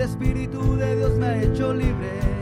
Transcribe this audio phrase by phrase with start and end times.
[0.00, 2.39] El Espíritu de Dios me ha hecho libre.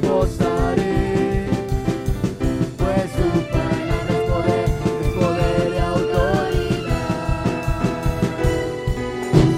[0.00, 0.30] Pues.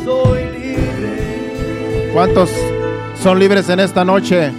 [0.04, 2.10] Soy libre.
[2.12, 2.50] ¿Cuántos
[3.22, 4.52] son libres en esta noche?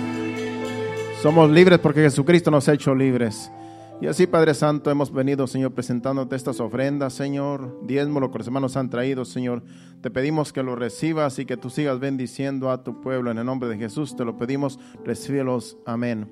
[1.22, 3.52] Somos libres porque Jesucristo nos ha hecho libres.
[4.00, 8.45] Y así, Padre Santo, hemos venido, Señor, presentándote estas ofrendas, Señor, diezmo, lo que los
[8.45, 9.64] hermanos han traído, Señor.
[10.02, 13.45] Te pedimos que lo recibas y que tú sigas bendiciendo a tu pueblo en el
[13.45, 14.16] nombre de Jesús.
[14.16, 15.78] Te lo pedimos, recíbelos.
[15.84, 16.31] Amén.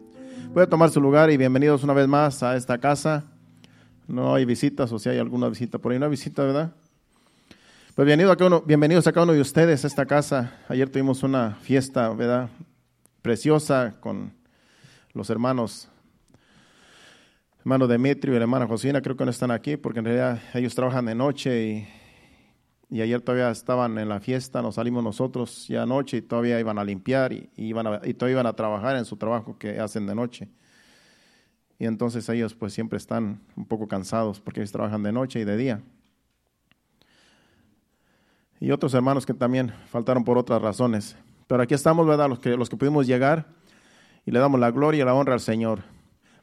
[0.54, 3.26] Puede tomar su lugar y bienvenidos una vez más a esta casa.
[4.08, 6.72] No hay visitas, o si hay alguna visita por ahí, hay visita, ¿verdad?
[7.96, 10.54] Pues bienvenido a cada uno- bienvenidos a cada uno de ustedes a esta casa.
[10.70, 12.48] Ayer tuvimos una fiesta, ¿verdad?
[13.24, 14.34] Preciosa con
[15.14, 15.90] los hermanos,
[17.66, 20.76] hermano Demetrio y la hermana Josina, creo que no están aquí porque en realidad ellos
[20.76, 21.88] trabajan de noche y,
[22.96, 26.78] y ayer todavía estaban en la fiesta, nos salimos nosotros ya anoche y todavía iban
[26.78, 30.06] a limpiar y, iban a, y todavía iban a trabajar en su trabajo que hacen
[30.06, 30.48] de noche.
[31.80, 35.44] Y entonces ellos pues siempre están un poco cansados porque ellos trabajan de noche y
[35.44, 35.82] de día.
[38.60, 41.18] Y otros hermanos que también faltaron por otras razones.
[41.48, 42.30] Pero aquí estamos, ¿verdad?
[42.30, 43.48] Los que, los que pudimos llegar
[44.24, 45.95] y le damos la gloria y la honra al Señor.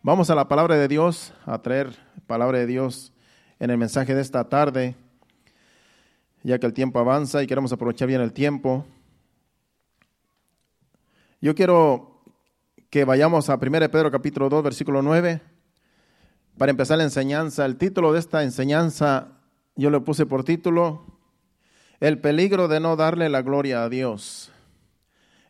[0.04, 1.96] Vamos a la palabra de Dios, a traer
[2.26, 3.12] palabra de Dios
[3.60, 4.96] en el mensaje de esta tarde,
[6.42, 8.84] ya que el tiempo avanza y queremos aprovechar bien el tiempo.
[11.40, 12.20] Yo quiero
[12.90, 15.40] que vayamos a 1 Pedro capítulo 2, versículo 9,
[16.58, 17.64] para empezar la enseñanza.
[17.64, 19.28] El título de esta enseñanza
[19.76, 21.06] yo le puse por título,
[22.00, 24.50] El peligro de no darle la gloria a Dios.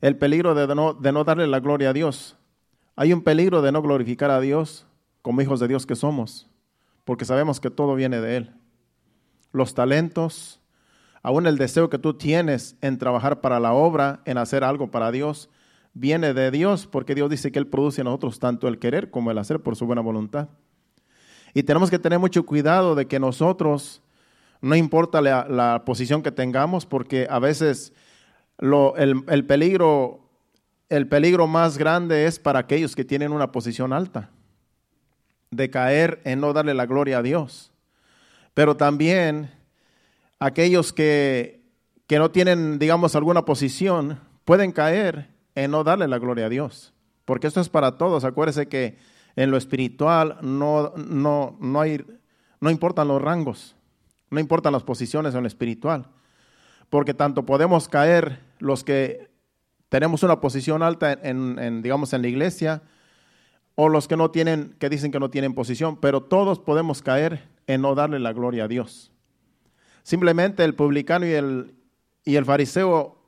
[0.02, 2.36] El peligro de no, de no darle la gloria a Dios.
[2.94, 4.86] Hay un peligro de no glorificar a Dios
[5.22, 6.50] como hijos de Dios que somos,
[7.04, 8.50] porque sabemos que todo viene de Él.
[9.52, 10.60] Los talentos,
[11.22, 15.10] aún el deseo que tú tienes en trabajar para la obra, en hacer algo para
[15.10, 15.48] Dios,
[15.94, 19.30] viene de Dios, porque Dios dice que Él produce en nosotros tanto el querer como
[19.30, 20.48] el hacer por su buena voluntad.
[21.54, 24.02] Y tenemos que tener mucho cuidado de que nosotros,
[24.60, 27.92] no importa la, posición que tengamos, porque a veces
[28.58, 30.21] lo, el peligro
[30.92, 34.28] el peligro más grande es para aquellos que tienen una posición alta,
[35.50, 37.72] de caer en no darle la gloria a Dios.
[38.52, 39.50] Pero también
[40.38, 41.62] aquellos que,
[42.06, 46.92] que no tienen, digamos, alguna posición, pueden caer en no darle la gloria a Dios.
[47.24, 48.24] Porque esto es para todos.
[48.24, 48.98] Acuérdese que
[49.34, 52.04] en lo espiritual no, no, no, hay,
[52.60, 53.76] no importan los rangos,
[54.28, 56.04] no importan las posiciones en lo espiritual.
[56.90, 59.31] Porque tanto podemos caer los que
[59.92, 62.80] tenemos una posición alta en, digamos, en la iglesia,
[63.74, 67.46] o los que no tienen, que dicen que no tienen posición, pero todos podemos caer
[67.66, 69.12] en no darle la gloria a Dios.
[70.02, 71.74] Simplemente el publicano y el,
[72.24, 73.18] y el fariseo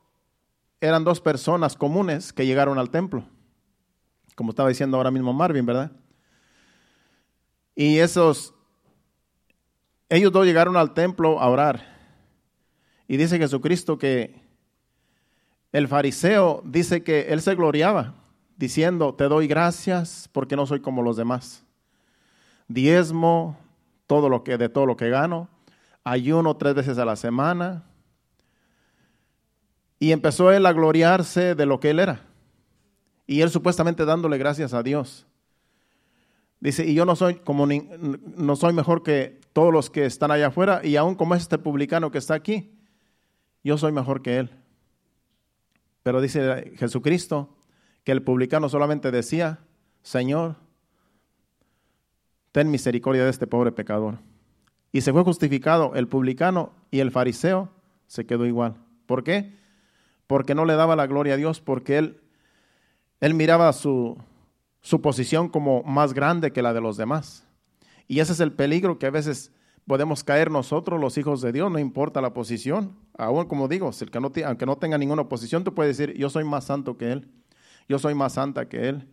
[0.81, 3.25] eran dos personas comunes que llegaron al templo,
[4.33, 5.91] como estaba diciendo ahora mismo Marvin, ¿verdad?
[7.75, 8.55] Y esos,
[10.09, 11.85] ellos dos llegaron al templo a orar.
[13.07, 14.44] Y dice Jesucristo que
[15.75, 18.13] el fariseo dice que él se gloriaba
[18.55, 21.65] diciendo, te doy gracias porque no soy como los demás.
[22.69, 23.57] Diezmo
[24.07, 25.49] de todo lo que gano,
[26.05, 27.83] ayuno tres veces a la semana.
[29.99, 32.21] Y empezó él a gloriarse de lo que él era.
[33.27, 35.27] Y él supuestamente dándole gracias a Dios.
[36.61, 37.85] Dice, y yo no soy como ni,
[38.37, 42.11] no soy mejor que todos los que están allá afuera, y aún como este publicano
[42.11, 42.71] que está aquí,
[43.61, 44.64] yo soy mejor que él.
[46.05, 47.49] Pero dice Jesucristo
[48.03, 49.61] que el publicano solamente decía,
[50.03, 50.55] Señor,
[52.51, 54.19] ten misericordia de este pobre pecador.
[54.91, 57.71] Y se fue justificado el publicano y el fariseo
[58.05, 58.75] se quedó igual.
[59.07, 59.55] ¿Por qué?
[60.27, 62.21] Porque no le daba la gloria a Dios, porque él,
[63.19, 64.15] él miraba su,
[64.81, 67.47] su posición como más grande que la de los demás.
[68.07, 69.51] Y ese es el peligro que a veces
[69.87, 72.95] podemos caer nosotros, los hijos de Dios, no importa la posición.
[73.17, 76.29] Aún como digo, el que no, aunque no tenga ninguna posición, tú puedes decir, yo
[76.29, 77.29] soy más santo que Él,
[77.87, 79.07] yo soy más santa que Él,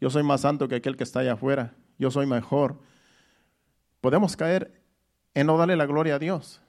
[0.00, 2.78] yo soy más santo que aquel que está allá afuera, yo soy mejor.
[4.00, 4.82] Podemos caer
[5.34, 6.60] en no darle la gloria a Dios.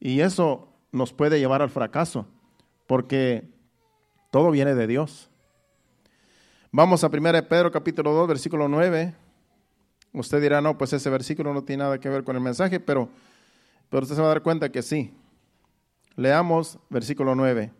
[0.00, 2.26] Y eso nos puede llevar al fracaso,
[2.86, 3.50] porque
[4.30, 5.30] todo viene de Dios.
[6.70, 9.14] Vamos a 1 Pedro capítulo 2, versículo 9.
[10.12, 13.08] Usted dirá, no, pues ese versículo no tiene nada que ver con el mensaje, pero,
[13.90, 15.12] pero usted se va a dar cuenta que sí.
[16.16, 17.72] Leamos versículo 9.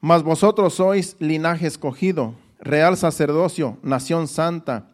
[0.00, 4.90] Mas vosotros sois linaje escogido, real sacerdocio, nación santa,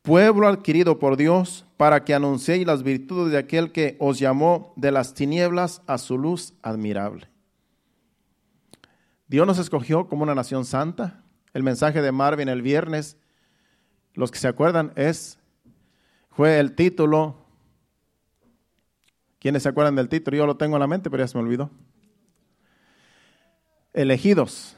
[0.00, 4.90] pueblo adquirido por Dios, para que anunciéis las virtudes de aquel que os llamó de
[4.90, 7.28] las tinieblas a su luz admirable.
[9.28, 11.22] Dios nos escogió como una nación santa.
[11.52, 13.16] El mensaje de Marvin el viernes
[14.14, 15.38] los que se acuerdan, es,
[16.30, 17.36] fue el título.
[19.38, 20.36] ¿Quiénes se acuerdan del título?
[20.36, 21.70] Yo lo tengo en la mente, pero ya se me olvidó.
[23.92, 24.76] Elegidos.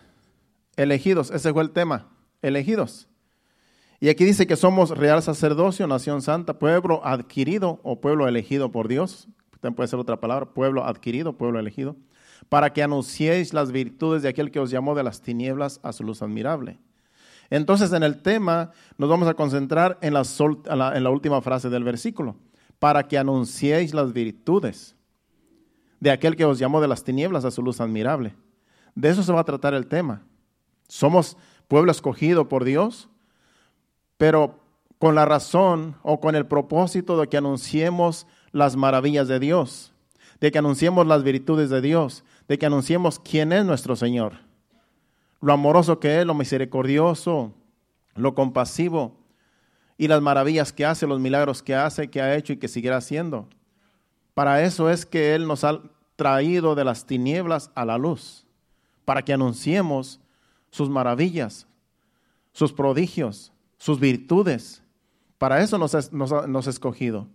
[0.77, 2.09] Elegidos, ese fue el tema.
[2.43, 3.09] Elegidos.
[3.99, 8.89] Y aquí dice que somos real sacerdocio, nación santa, pueblo adquirido o pueblo elegido por
[8.89, 9.29] Dios.
[9.61, 11.97] También puede ser otra palabra, pueblo adquirido, pueblo elegido,
[12.51, 16.05] para que anunciéis las virtudes de aquel que os llamó de las tinieblas a su
[16.05, 16.79] luz admirable.
[17.51, 22.37] Entonces en el tema nos vamos a concentrar en la, última frase del versículo,
[22.79, 24.95] para que anunciéis las virtudes
[26.01, 28.35] de aquel que os llamó de las tinieblas a su luz admirable.
[28.95, 30.23] De eso se va a tratar el tema.
[30.89, 31.37] Somos
[31.69, 33.09] pueblo escogido por Dios,
[34.17, 34.61] pero
[34.99, 39.93] con la razón o con el propósito de que anunciemos las maravillas de Dios,
[40.41, 44.46] de que anunciemos las virtudes de Dios, de que anunciemos quién es nuestro Señor
[45.41, 47.53] lo amoroso que es, lo misericordioso,
[48.15, 49.17] lo compasivo
[49.99, 52.97] y las maravillas que hace, los milagros que hace, que ha hecho y que seguirá
[52.97, 53.49] haciendo.
[54.35, 55.81] Para eso es que Él nos ha
[56.17, 58.47] traído de las tinieblas a la luz,
[59.05, 60.21] para que anunciemos
[60.71, 61.67] sus maravillas,
[62.53, 64.83] sus prodigios, sus virtudes.
[65.39, 67.27] Para eso nos, ha escogido.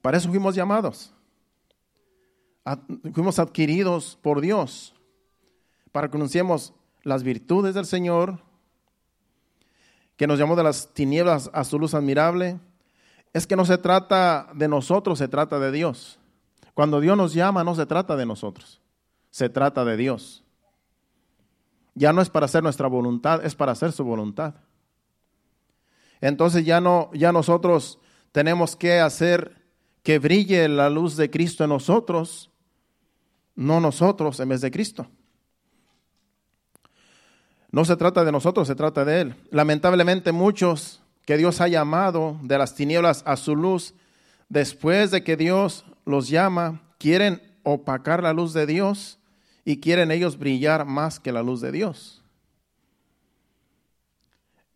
[0.00, 1.12] Para eso fuimos llamados
[3.14, 4.94] fuimos adquiridos por Dios
[5.92, 8.40] para que anunciemos las virtudes del Señor,
[10.16, 12.58] que nos llamó de las tinieblas a su luz admirable,
[13.32, 16.18] es que no se trata de nosotros, se trata de Dios.
[16.74, 18.80] Cuando Dios nos llama, no se trata de nosotros,
[19.30, 20.44] se trata de Dios.
[21.94, 24.54] Ya no es para hacer nuestra voluntad, es para hacer su voluntad.
[26.20, 27.98] Entonces ya no, ya nosotros
[28.32, 29.64] tenemos que hacer
[30.02, 32.50] que brille la luz de Cristo en nosotros
[33.58, 35.08] no nosotros en vez de Cristo.
[37.72, 39.34] No se trata de nosotros, se trata de Él.
[39.50, 43.94] Lamentablemente muchos que Dios ha llamado de las tinieblas a su luz,
[44.48, 49.18] después de que Dios los llama, quieren opacar la luz de Dios
[49.64, 52.22] y quieren ellos brillar más que la luz de Dios.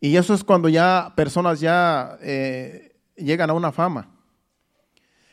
[0.01, 4.09] Y eso es cuando ya personas ya eh, llegan a una fama.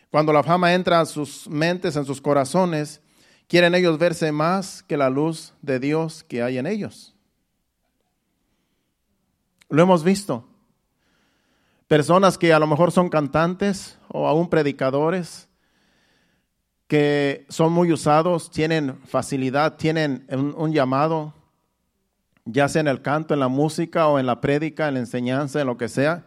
[0.08, 3.03] Cuando la fama entra a sus mentes, en sus corazones,
[3.50, 7.17] Quieren ellos verse más que la luz de Dios que hay en ellos.
[9.69, 10.46] Lo hemos visto.
[11.89, 15.48] Personas que a lo mejor son cantantes o aún predicadores,
[16.86, 21.34] que son muy usados, tienen facilidad, tienen un, llamado,
[22.44, 25.60] ya sea en el canto, en la música o en la prédica, en la enseñanza,
[25.60, 26.24] en lo que sea,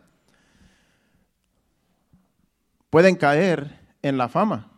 [2.90, 4.73] pueden caer en la fama.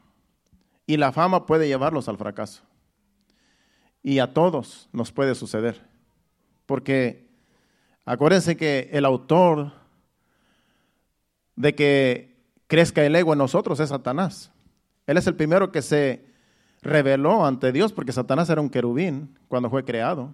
[0.86, 2.64] Y la fama puede llevarlos al fracaso.
[4.04, 5.82] Y a todos nos puede suceder.
[6.66, 7.28] Porque
[8.06, 9.72] acuérdense que el autor
[11.56, 12.36] de que
[12.68, 14.52] crezca el ego en nosotros es Satanás.
[15.08, 16.26] Él es el primero que se
[16.82, 20.34] reveló ante Dios porque Satanás era un querubín cuando fue creado.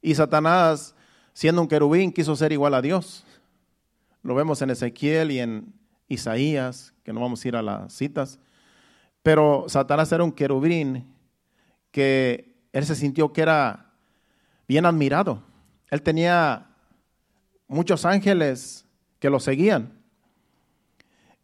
[0.00, 0.94] Y Satanás,
[1.32, 3.24] siendo un querubín, quiso ser igual a Dios.
[4.22, 5.74] Lo vemos en Ezequiel y en
[6.08, 8.38] Isaías, que no vamos a ir a las citas.
[9.28, 11.14] Pero Satanás era un querubín
[11.90, 13.92] que él se sintió que era
[14.66, 15.42] bien admirado.
[15.90, 16.70] Él tenía
[17.66, 18.86] muchos ángeles
[19.18, 19.92] que lo seguían.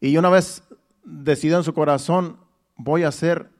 [0.00, 0.62] Y una vez
[1.05, 2.38] decidió en su corazón,
[2.75, 3.50] voy a ser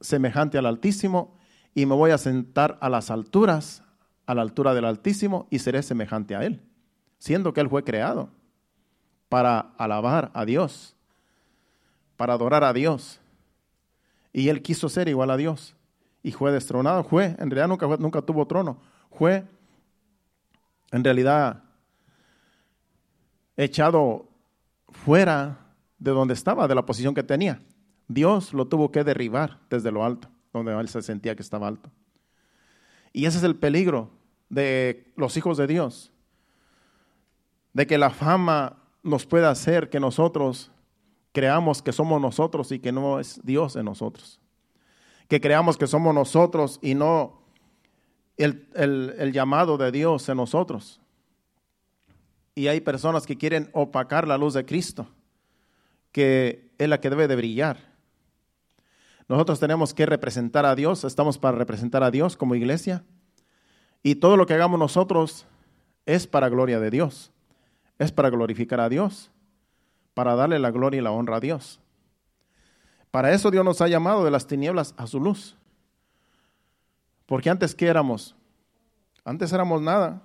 [0.00, 1.38] semejante al Altísimo
[1.72, 3.84] y me voy a sentar a las alturas,
[4.26, 6.64] a la altura del Altísimo y seré semejante a Él,
[7.20, 8.30] siendo que Él fue creado
[9.28, 10.96] para alabar a Dios,
[12.16, 13.20] para adorar a Dios.
[14.38, 15.74] Y él quiso ser igual a Dios.
[16.22, 17.02] Y fue destronado.
[17.02, 18.80] Fue, en realidad nunca, nunca tuvo trono.
[19.10, 19.44] Fue
[20.92, 21.64] en realidad
[23.56, 24.28] echado
[24.90, 25.58] fuera
[25.98, 27.60] de donde estaba, de la posición que tenía.
[28.06, 31.90] Dios lo tuvo que derribar desde lo alto, donde él se sentía que estaba alto.
[33.12, 34.08] Y ese es el peligro
[34.50, 36.12] de los hijos de Dios,
[37.72, 40.70] de que la fama nos pueda hacer que nosotros
[41.38, 44.40] creamos que somos nosotros y que no es Dios en nosotros.
[45.28, 47.42] Que creamos que somos nosotros y no
[48.36, 51.00] el, el llamado de Dios en nosotros.
[52.56, 55.06] Y hay personas que quieren opacar la luz de Cristo,
[56.10, 57.94] que es la que debe de brillar.
[59.28, 63.04] Nosotros tenemos que representar a Dios, estamos para representar a Dios como iglesia.
[64.02, 65.46] Y todo lo que hagamos nosotros
[66.04, 67.30] es para gloria de Dios,
[68.00, 69.30] es para glorificar a Dios,
[70.18, 71.78] para darle la gloria y la honra a Dios.
[73.12, 75.56] Para eso Dios nos ha llamado de las tinieblas a su luz.
[77.24, 78.34] Porque antes, ¿qué éramos?
[79.24, 80.20] Antes éramos nada.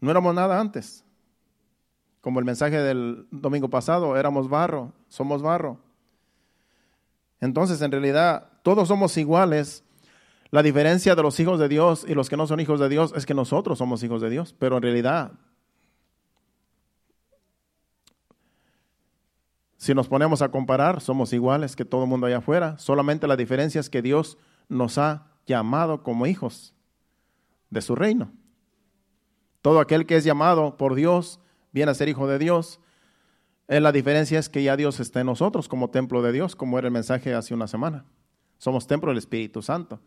[0.00, 1.04] No éramos nada antes.
[2.22, 5.78] Como el mensaje del domingo pasado, éramos barro, somos barro.
[7.42, 9.84] Entonces, en realidad, todos somos iguales.
[10.50, 13.12] La diferencia de los hijos de Dios y los que no son hijos de Dios
[13.14, 15.32] es que nosotros somos hijos de Dios, pero en realidad,
[19.86, 22.76] si nos ponemos a comparar, somos iguales que todo el mundo allá afuera.
[22.76, 24.36] Solamente la diferencia es que Dios
[24.68, 26.74] nos ha llamado como hijos
[27.70, 28.32] de su reino.
[29.62, 31.38] Todo aquel que es llamado por Dios
[31.70, 32.80] viene a ser hijo de Dios.
[33.68, 36.80] Eh, la diferencia es que ya Dios está en nosotros como templo de Dios, como
[36.80, 38.06] era el mensaje hace una semana.
[38.58, 40.00] Somos templo del Espíritu Santo.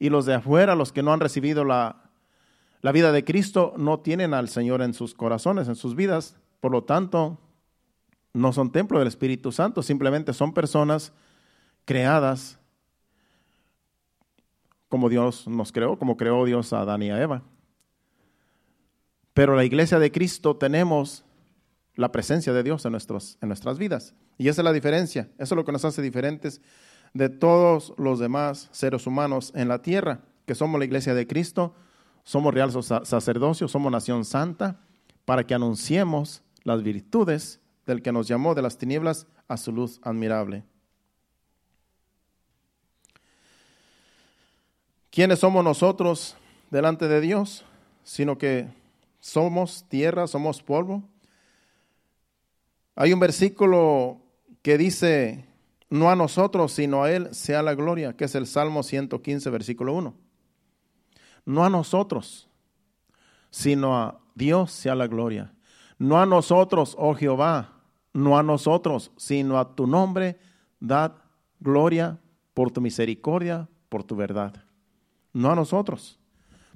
[0.00, 2.10] Y los de afuera, los que no han recibido la,
[2.80, 6.40] la vida de Cristo, no tienen al Señor en sus corazones, en sus vidas.
[6.58, 7.38] Por lo tanto,
[8.32, 11.12] no son templo del Espíritu Santo, simplemente son personas
[11.84, 12.58] creadas
[14.88, 17.42] como Dios nos creó, como creó Dios a Adán y a Eva.
[19.32, 21.24] Pero la iglesia de Cristo tenemos
[21.94, 24.14] la presencia de Dios en, nuestros, en nuestras vidas.
[24.36, 25.28] Y esa es la diferencia.
[25.38, 26.60] Eso es lo que nos hace diferentes
[27.14, 31.74] de todos los demás seres humanos en la tierra, que somos la iglesia de Cristo,
[32.24, 34.80] somos real sacerdocio, somos nación santa,
[35.24, 37.59] para que anunciemos las virtudes
[37.90, 40.62] del que nos llamó de las tinieblas a su luz admirable.
[45.10, 46.36] ¿Quiénes somos nosotros
[46.70, 47.64] delante de Dios?
[48.04, 48.68] Sino que
[49.18, 51.02] somos tierra, somos polvo.
[52.94, 54.20] Hay un versículo
[54.62, 55.44] que dice,
[55.88, 59.94] no a nosotros, sino a Él sea la gloria, que es el Salmo 115, versículo
[59.94, 60.14] 1.
[61.44, 62.48] No a nosotros,
[63.50, 65.52] sino a Dios sea la gloria.
[65.98, 67.79] No a nosotros, oh Jehová,
[68.12, 70.38] no a nosotros, sino a tu nombre,
[70.80, 71.12] dad
[71.60, 72.18] gloria
[72.54, 74.64] por tu misericordia, por tu verdad.
[75.32, 76.18] No a nosotros.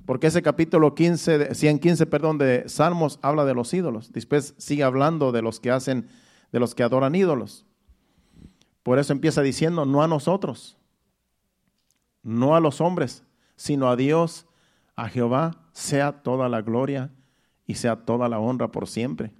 [0.07, 4.13] Porque ese capítulo 15, 115, perdón, de Salmos habla de los ídolos.
[4.13, 6.09] Después sigue hablando de los que hacen,
[6.53, 7.65] de los que adoran ídolos.
[8.83, 10.77] Por eso empieza diciendo, no a nosotros,
[12.23, 13.25] no a los hombres,
[13.57, 14.47] sino a Dios,
[14.95, 17.11] a Jehová, sea toda la gloria
[17.67, 19.33] y sea toda la honra por siempre.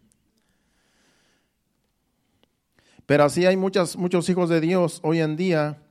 [3.07, 5.83] Pero así hay muchos hijos de Dios hoy en día,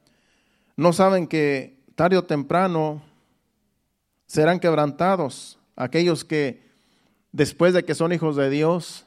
[0.75, 3.03] no saben que tarde o temprano
[4.25, 6.63] serán quebrantados aquellos que
[7.31, 9.05] después de que son hijos de Dios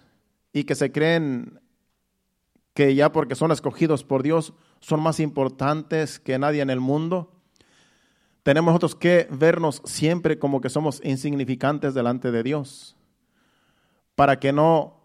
[0.52, 1.60] y que se creen
[2.74, 7.32] que ya porque son escogidos por Dios son más importantes que nadie en el mundo.
[8.42, 12.94] Tenemos nosotros que vernos siempre como que somos insignificantes delante de Dios,
[14.14, 15.00] para que no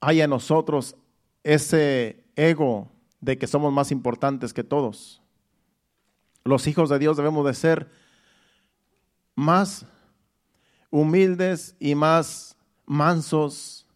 [0.00, 0.96] haya en nosotros
[1.44, 5.22] ese ego de que somos más importantes que todos.
[6.42, 7.90] Los hijos de Dios debemos de ser
[9.34, 9.86] más
[10.90, 13.86] humildes y más mansos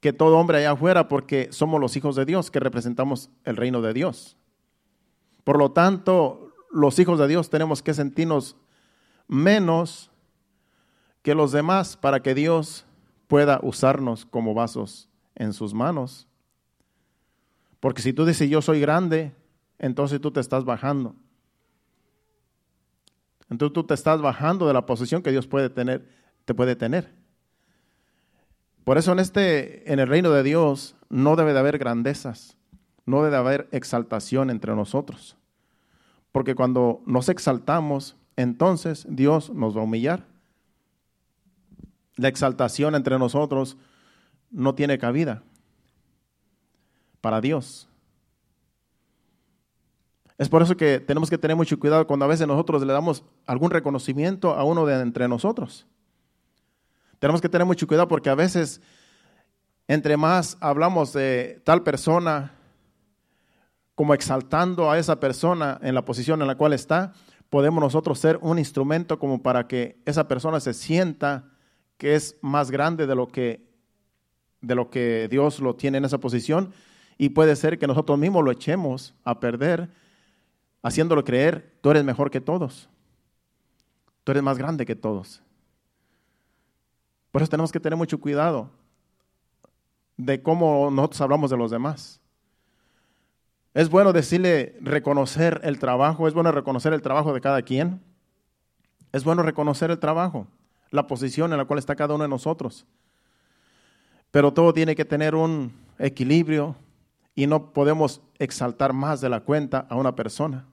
[0.00, 3.82] que todo hombre allá afuera porque somos los hijos de Dios que representamos el reino
[3.82, 4.36] de Dios.
[5.44, 8.56] Por lo tanto, los hijos de Dios tenemos que sentirnos
[9.26, 10.10] menos
[11.22, 12.86] que los demás para que Dios
[13.26, 16.27] pueda usarnos como vasos en sus manos.
[17.80, 19.32] Porque si tú dices yo soy grande,
[19.78, 21.14] entonces tú te estás bajando.
[23.50, 26.08] Entonces tú te estás bajando de la posición que Dios puede tener,
[26.44, 27.14] te puede tener.
[28.84, 32.56] Por eso en este, en el reino de Dios, no debe de haber grandezas,
[33.06, 35.36] no debe de haber exaltación entre nosotros.
[36.32, 40.26] Porque cuando nos exaltamos, entonces Dios nos va a humillar.
[42.16, 43.78] La exaltación entre nosotros
[44.50, 45.42] no tiene cabida
[47.20, 47.88] para Dios.
[50.38, 53.24] Es por eso que tenemos que tener mucho cuidado cuando a veces nosotros le damos
[53.44, 55.86] algún reconocimiento a uno de entre nosotros.
[57.18, 58.80] Tenemos que tener mucho cuidado porque a veces
[59.88, 62.52] entre más hablamos de tal persona
[63.96, 67.14] como exaltando a esa persona en la posición en la cual está,
[67.50, 71.50] podemos nosotros ser un instrumento como para que esa persona se sienta
[71.96, 73.66] que es más grande de lo que,
[74.60, 76.72] de lo que Dios lo tiene en esa posición
[77.18, 79.90] y puede ser que nosotros mismos lo echemos a perder
[80.82, 82.88] haciéndolo creer, tú eres mejor que todos,
[84.22, 85.42] tú eres más grande que todos.
[87.32, 88.70] Por eso tenemos que tener mucho cuidado
[90.16, 92.20] de cómo nosotros hablamos de los demás.
[93.74, 98.00] Es bueno decirle, reconocer el trabajo, es bueno reconocer el trabajo de cada quien.
[99.12, 100.46] Es bueno reconocer el trabajo,
[100.90, 102.86] la posición en la cual está cada uno de nosotros.
[104.30, 106.76] Pero todo tiene que tener un equilibrio
[107.38, 110.66] y no podemos exaltar más de la cuenta a una persona,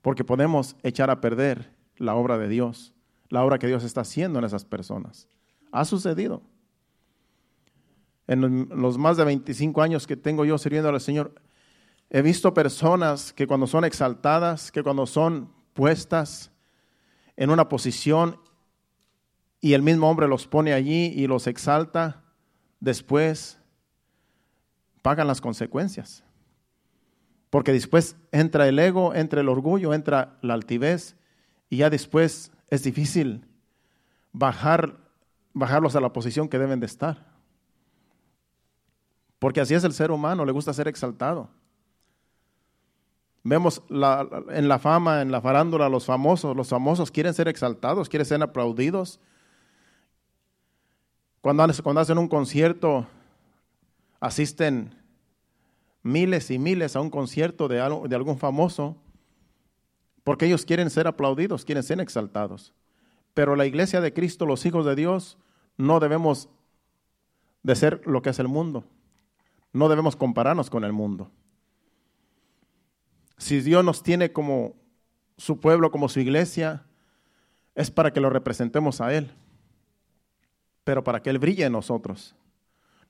[0.00, 2.94] porque podemos echar a perder la obra de Dios,
[3.28, 5.28] la obra que Dios está haciendo en esas personas.
[5.70, 6.40] Ha sucedido.
[8.26, 11.34] En los más de 25 años que tengo yo sirviendo al Señor,
[12.08, 16.50] He visto personas que cuando son exaltadas, que cuando son puestas
[17.36, 18.40] en una posición
[19.60, 22.24] y el mismo hombre los pone allí y los exalta,
[22.80, 23.59] después
[25.02, 26.24] pagan las consecuencias.
[27.50, 31.16] Porque después entra el ego, entra el orgullo, entra la altivez
[31.68, 33.44] y ya después es difícil
[34.32, 34.96] bajar,
[35.52, 37.26] bajarlos a la posición que deben de estar.
[39.40, 41.48] Porque así es el ser humano, le gusta ser exaltado.
[43.42, 46.54] Vemos en la fama, en la farándula, los famosos.
[46.54, 49.18] Los famosos quieren ser exaltados, quieren ser aplaudidos.
[51.40, 53.06] Cuando, cuando hacen un concierto,
[54.20, 54.94] asisten
[56.02, 58.96] miles y miles a un concierto de, de algún famoso,
[60.22, 62.72] porque ellos quieren ser aplaudidos, quieren ser exaltados.
[63.34, 65.38] Pero la iglesia de Cristo, los hijos de Dios,
[65.76, 66.48] no debemos
[67.62, 68.84] de ser lo que es el mundo.
[69.72, 71.30] No debemos compararnos con el mundo.
[73.38, 74.74] Si Dios nos tiene como
[75.38, 76.84] su pueblo, como su iglesia,
[77.74, 79.30] es para que lo representemos a Él,
[80.84, 82.34] pero para que Él brille en nosotros,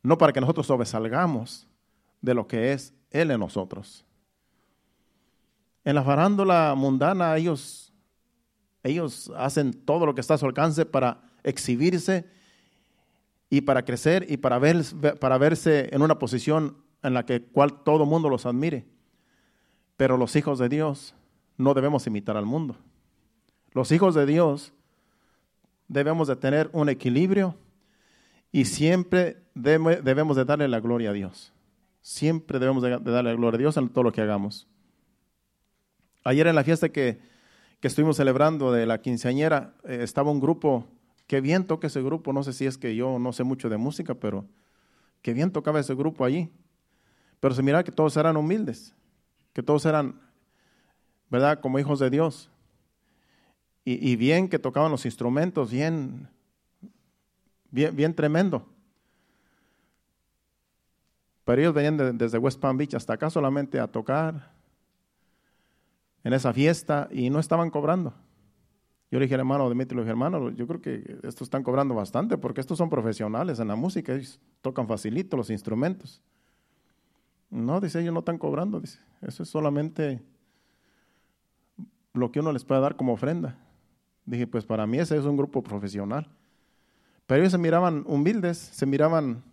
[0.03, 1.69] no para que nosotros sobresalgamos
[2.21, 4.05] de lo que es Él en nosotros.
[5.85, 7.93] En la farándula mundana ellos,
[8.83, 12.27] ellos hacen todo lo que está a su alcance para exhibirse
[13.49, 14.85] y para crecer y para, ver,
[15.19, 18.87] para verse en una posición en la que cual todo mundo los admire.
[19.97, 21.15] Pero los hijos de Dios
[21.57, 22.77] no debemos imitar al mundo.
[23.73, 24.73] Los hijos de Dios
[25.89, 27.57] debemos de tener un equilibrio
[28.53, 31.53] y siempre debemos de darle la gloria a Dios.
[32.03, 34.67] Siempre debemos de darle la gloria a Dios en todo lo que hagamos.
[36.25, 37.21] Ayer en la fiesta que,
[37.83, 40.87] estuvimos celebrando de la quinceañera, eh, estaba un grupo,
[41.27, 43.77] que bien toca ese grupo, no sé si es que yo no sé mucho de
[43.77, 44.45] música, pero
[45.23, 46.51] que bien tocaba ese grupo allí.
[47.39, 48.95] Pero se mira que todos eran humildes
[49.53, 50.21] que todos eran,
[51.29, 52.51] ¿verdad?, como hijos de Dios.
[53.83, 56.29] Y, bien que tocaban los instrumentos, bien,
[57.71, 58.67] bien, bien tremendo.
[61.45, 64.53] Pero ellos venían desde West Palm Beach hasta acá solamente a tocar
[66.23, 68.15] en esa fiesta y no estaban cobrando.
[69.11, 72.39] Yo le dije hermano Dimitri, le dije, hermano, yo creo que estos están cobrando bastante
[72.39, 76.23] porque estos son profesionales en la música, ellos tocan facilito los instrumentos.
[77.51, 79.01] No, dice, ellos no están cobrando, dice.
[79.21, 80.23] Eso es solamente
[82.13, 83.59] lo que uno les puede dar como ofrenda.
[84.25, 86.29] Dije, pues para mí ese es un grupo profesional.
[87.31, 89.45] Pero ellos se miraban humildes, se miraban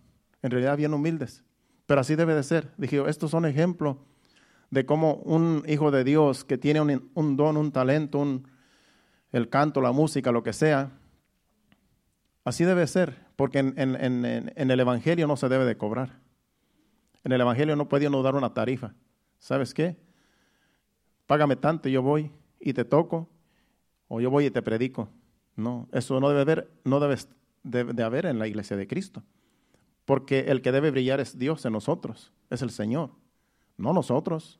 [0.42, 1.44] en realidad bien humildes.
[1.86, 2.72] Pero así debe de ser.
[2.76, 3.98] Dije, estos son ejemplos
[4.70, 8.48] de cómo un hijo de Dios que tiene un, don, un talento, un,
[9.30, 10.90] el canto, la música, lo que sea,
[12.42, 16.18] así debe ser, porque en, el Evangelio no se debe de cobrar.
[17.22, 18.92] En el Evangelio no puede uno dar una tarifa.
[19.38, 19.96] ¿Sabes qué?
[21.28, 23.28] Págame tanto yo voy y te toco,
[24.08, 25.08] o yo voy y te predico.
[25.54, 27.14] No, eso no debe haber, no debe
[27.62, 29.22] de, haber en la iglesia de Cristo.
[30.04, 33.10] Porque el que debe brillar es Dios en nosotros, es el Señor,
[33.76, 34.58] no nosotros.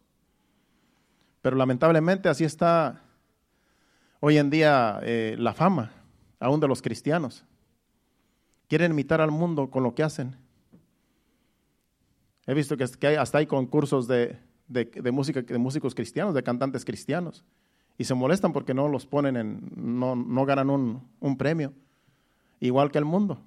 [1.41, 3.03] Pero lamentablemente así está
[4.21, 5.93] hoy en día eh, la fama,
[6.39, 7.45] aún de los cristianos.
[8.69, 10.37] Quieren imitar al mundo con lo que hacen
[12.49, 14.39] He visto que, hay, hasta hay concursos de,
[15.13, 17.45] música, de músicos cristianos, de cantantes cristianos,
[17.99, 21.75] y se molestan porque no los ponen en, no, no ganan un, premio,
[22.61, 23.39] igual que el mundo.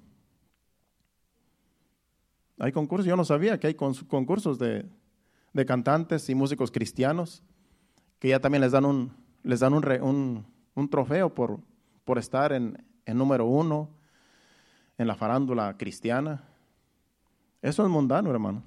[2.58, 4.86] Hay concursos, yo no sabía que hay concursos de,
[5.52, 7.42] de cantantes y músicos cristianos,
[8.18, 11.58] que ya también les dan un, les dan un, un trofeo por,
[12.04, 13.88] por estar en, en número uno
[14.98, 16.44] en la farándula cristiana.
[17.60, 18.62] Eso es mundano, hermano.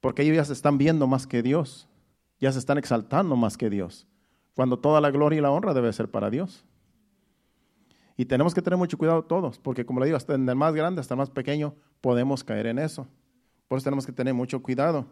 [0.00, 1.88] Porque ellos ya se están viendo más que Dios,
[2.40, 4.06] ya se están exaltando más que Dios,
[4.54, 6.64] cuando toda la gloria y la honra debe ser para Dios.
[8.16, 11.00] Y tenemos que tener mucho cuidado todos, porque como le digo, hasta el más grande
[11.00, 13.06] hasta el más pequeño podemos caer en eso.
[13.68, 15.06] Por eso tenemos que tener mucho cuidado.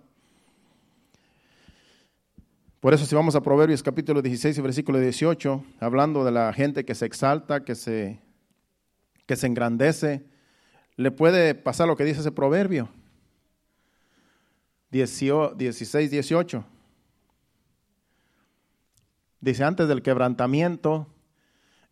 [2.80, 6.84] Por eso si vamos a Proverbios capítulo 16 y versículo 18, hablando de la gente
[6.84, 8.20] que se exalta, que se,
[9.26, 10.26] que se engrandece,
[10.96, 12.88] le puede pasar lo que dice ese proverbio.
[14.90, 16.64] 18 16, 18.
[19.40, 21.06] Dice, antes del quebrantamiento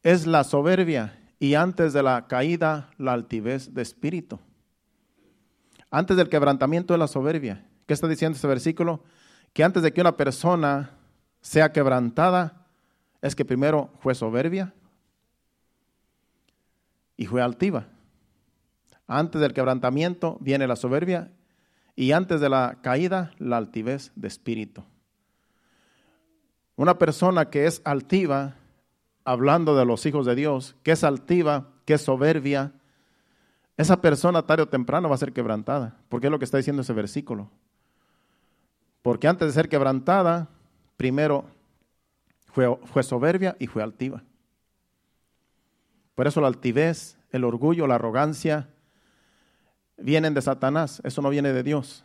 [0.03, 4.39] es la soberbia y antes de la caída la altivez de espíritu.
[5.91, 7.67] Antes del quebrantamiento es la soberbia.
[7.87, 9.05] ¿Qué está diciendo este versículo?
[9.53, 10.91] Que antes de que una persona
[11.41, 12.67] sea quebrantada,
[13.21, 14.73] es que primero fue soberbia
[17.17, 17.87] y fue altiva.
[19.07, 21.31] Antes del quebrantamiento viene la soberbia
[21.95, 24.83] y antes de la caída la altivez de espíritu.
[26.77, 28.57] Una persona que es altiva,
[29.25, 32.73] hablando de los hijos de Dios, que es altiva, que es soberbia,
[33.77, 36.83] esa persona tarde o temprano va a ser quebrantada, porque es lo que está diciendo
[36.83, 37.51] ese versículo.
[39.03, 40.49] Porque antes de ser quebrantada,
[40.97, 41.45] primero
[42.47, 44.23] fue, fue soberbia y fue altiva.
[46.15, 48.69] Por eso la altivez, el orgullo, la arrogancia,
[49.97, 52.05] vienen de Satanás, eso no viene de Dios.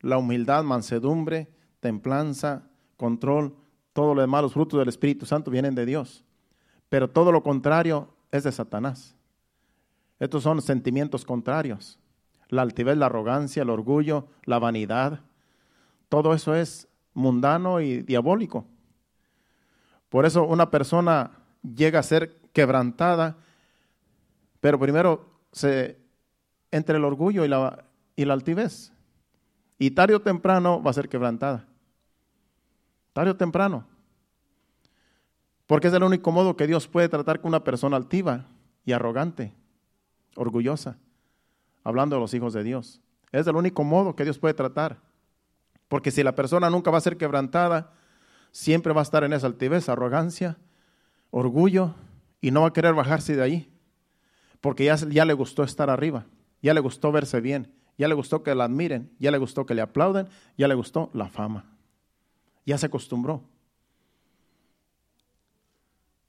[0.00, 1.48] La humildad, mansedumbre,
[1.80, 2.62] templanza,
[2.96, 3.56] control,
[3.92, 6.24] todo lo demás, los frutos del Espíritu Santo vienen de Dios.
[6.88, 9.14] Pero todo lo contrario es de Satanás.
[10.18, 11.98] Estos son sentimientos contrarios.
[12.48, 15.20] La altivez, la arrogancia, el orgullo, la vanidad.
[16.08, 18.64] Todo eso es mundano y diabólico.
[20.08, 23.36] Por eso una persona llega a ser quebrantada,
[24.60, 25.98] pero primero se
[26.70, 27.84] entre el orgullo y la,
[28.16, 28.92] y la altivez.
[29.78, 31.66] Y tarde o temprano va a ser quebrantada.
[33.12, 33.86] Tarde o temprano.
[35.68, 38.46] Porque es el único modo que Dios puede tratar con una persona altiva
[38.86, 39.52] y arrogante,
[40.34, 40.96] orgullosa,
[41.84, 43.02] hablando de los hijos de Dios.
[43.32, 44.96] Es el único modo que Dios puede tratar.
[45.86, 47.92] Porque si la persona nunca va a ser quebrantada,
[48.50, 50.56] siempre va a estar en esa altivez, arrogancia,
[51.30, 51.94] orgullo,
[52.40, 53.70] y no va a querer bajarse de ahí.
[54.62, 56.24] Porque ya, ya le gustó estar arriba,
[56.62, 59.74] ya le gustó verse bien, ya le gustó que la admiren, ya le gustó que
[59.74, 61.76] le aplauden, ya le gustó la fama.
[62.64, 63.44] Ya se acostumbró.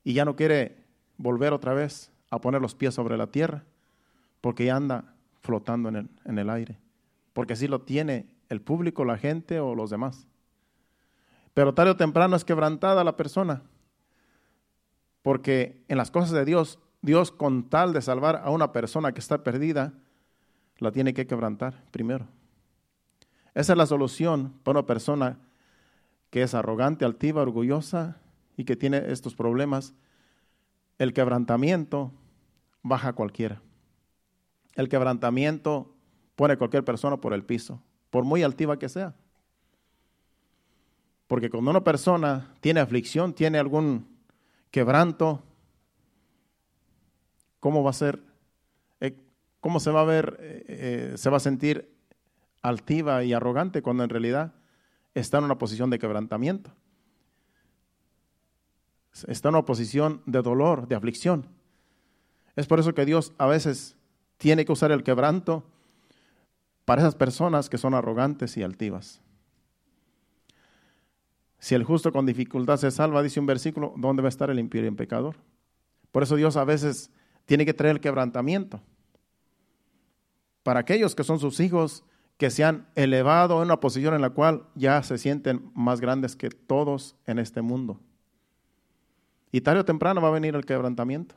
[0.04, 0.84] Y ya no quiere
[1.18, 3.64] volver otra vez a poner los pies sobre la tierra,
[4.42, 6.80] porque ya anda flotando en el, en el aire.
[7.34, 10.28] Porque así lo tiene el público, la gente o los demás.
[11.54, 13.64] Pero tarde o temprano es quebrantada la persona.
[15.22, 19.20] Porque en las cosas de Dios, Dios con tal de salvar a una persona que
[19.20, 19.94] está perdida,
[20.78, 22.28] la tiene que quebrantar primero.
[23.54, 25.38] Esa es la solución para una persona
[26.30, 28.18] que es arrogante, altiva, orgullosa
[28.60, 29.93] y que tiene estos problemas.
[30.98, 32.12] El quebrantamiento
[32.84, 33.62] baja a cualquiera.
[34.76, 35.95] El quebrantamiento
[36.36, 39.15] pone a cualquier persona por el piso, por muy altiva que sea.
[41.28, 44.06] Porque cuando una persona tiene aflicción, tiene algún
[44.72, 45.41] quebranto,
[47.62, 48.22] ¿cómo va a ser?
[49.00, 49.15] Eh,
[49.62, 50.38] ¿Cómo se va a ver?
[50.41, 51.95] eh, eh, se va a sentir
[52.62, 54.52] altiva y arrogante cuando en realidad
[55.15, 56.72] está en una posición de quebrantamiento.
[59.28, 61.48] Está en una posición de dolor, de aflicción.
[62.56, 63.98] Es por eso que Dios a veces
[64.38, 65.63] tiene que usar el quebranto
[66.86, 69.22] para esas personas que son arrogantes y altivas.
[71.60, 74.60] Si el justo con dificultad se salva, dice un versículo, ¿dónde va a estar el
[74.60, 75.36] impío y el pecador?
[76.12, 77.12] Por eso Dios a veces
[77.45, 78.82] tiene que traer el quebrantamiento.
[80.63, 82.04] Para aquellos que son sus hijos,
[82.38, 86.38] que se han elevado en una posición en la cual ya se sienten más grandes
[86.38, 88.00] que todos en este mundo.
[89.52, 91.36] Y tarde o temprano va a venir el quebrantamiento.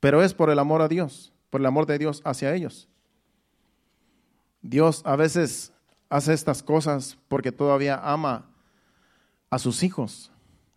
[0.00, 2.88] Pero es por el amor a Dios, por el amor de Dios hacia ellos.
[4.62, 5.72] Dios a veces
[6.08, 8.50] hace estas cosas porque todavía ama
[9.48, 10.32] a sus hijos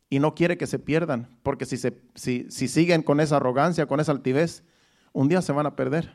[0.09, 3.87] y no quiere que se pierdan, porque si, se, si, si siguen con esa arrogancia,
[3.87, 4.63] con esa altivez,
[5.11, 6.13] un día se van a perder.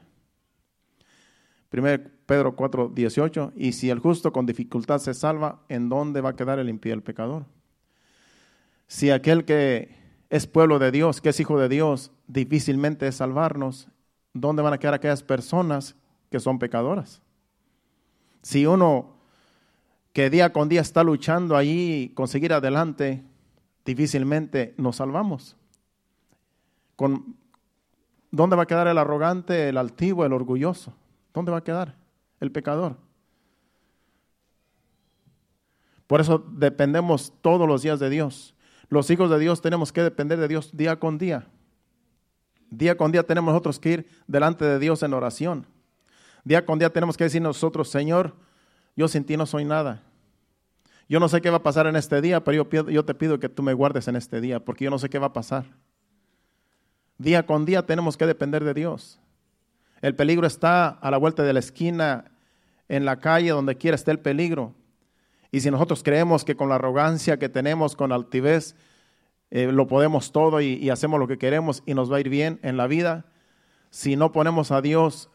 [1.72, 6.30] 1 Pedro 4, 18, y si el justo con dificultad se salva, ¿en dónde va
[6.30, 7.46] a quedar el impío el pecador?
[8.88, 9.94] Si aquel que
[10.30, 13.88] es pueblo de Dios, que es hijo de Dios, difícilmente es salvarnos,
[14.32, 15.94] ¿dónde van a quedar aquellas personas
[16.30, 17.22] que son pecadoras?
[18.42, 19.14] Si uno
[20.12, 23.22] que día con día está luchando ahí conseguir adelante,
[23.84, 25.54] difícilmente nos salvamos.
[28.30, 30.92] ¿Dónde va a quedar el arrogante, el altivo, el orgulloso?
[31.32, 31.94] ¿Dónde va a quedar
[32.40, 32.96] el pecador?
[36.06, 38.54] Por eso dependemos todos los días de Dios.
[38.88, 41.46] Los hijos de Dios tenemos que depender de Dios día con día.
[42.70, 45.66] Día con día tenemos nosotros que ir delante de Dios en oración.
[46.44, 48.34] Día con día tenemos que decir nosotros, Señor,
[48.96, 50.02] yo sin ti no soy nada.
[51.08, 53.38] Yo no sé qué va a pasar en este día, pero yo, yo te pido
[53.38, 55.64] que tú me guardes en este día, porque yo no sé qué va a pasar.
[57.16, 59.18] Día con día tenemos que depender de Dios.
[60.00, 62.30] El peligro está a la vuelta de la esquina,
[62.88, 64.74] en la calle, donde quiera esté el peligro.
[65.50, 68.76] Y si nosotros creemos que con la arrogancia que tenemos, con altivez,
[69.50, 72.28] eh, lo podemos todo y, y hacemos lo que queremos y nos va a ir
[72.28, 73.26] bien en la vida,
[73.90, 75.30] si no ponemos a Dios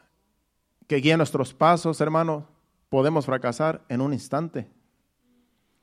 [0.88, 2.47] que guíe nuestros pasos, hermano,
[2.89, 4.69] podemos fracasar en un instante.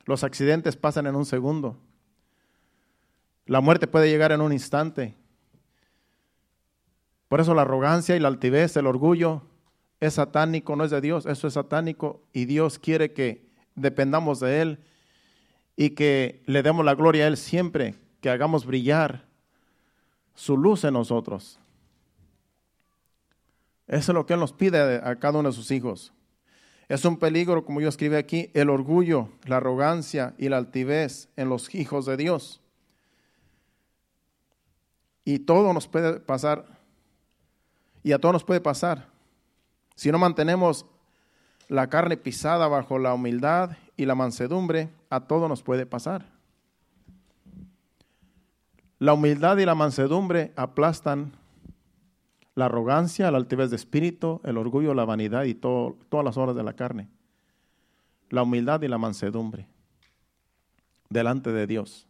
[0.05, 1.77] Los accidentes pasan en un segundo.
[3.45, 5.17] La muerte puede llegar en un instante.
[7.27, 9.43] Por eso la arrogancia y la altivez, el orgullo,
[9.99, 14.61] es satánico, no es de Dios, eso es satánico y Dios quiere que dependamos de
[14.61, 14.79] Él
[15.75, 19.25] y que le demos la gloria a Él siempre, que hagamos brillar
[20.35, 21.59] su luz en nosotros.
[23.87, 26.13] Eso es lo que Él nos pide a cada uno de sus hijos.
[26.87, 31.49] Es un peligro, como yo escribí aquí, el orgullo, la arrogancia y la altivez en
[31.49, 32.61] los hijos de Dios.
[35.23, 36.65] Y todo nos puede pasar,
[38.03, 39.07] y a todos nos puede pasar.
[39.95, 40.85] Si no mantenemos
[41.71, 46.25] la carne pisada bajo la humildad y la mansedumbre, a todo nos puede pasar.
[48.99, 51.31] La humildad y la mansedumbre aplastan
[52.55, 56.63] la arrogancia, la altivez de espíritu, el orgullo, la vanidad y todas las obras de
[56.63, 57.07] la carne.
[58.29, 59.65] La humildad y la mansedumbre
[61.07, 62.05] delante de Dios.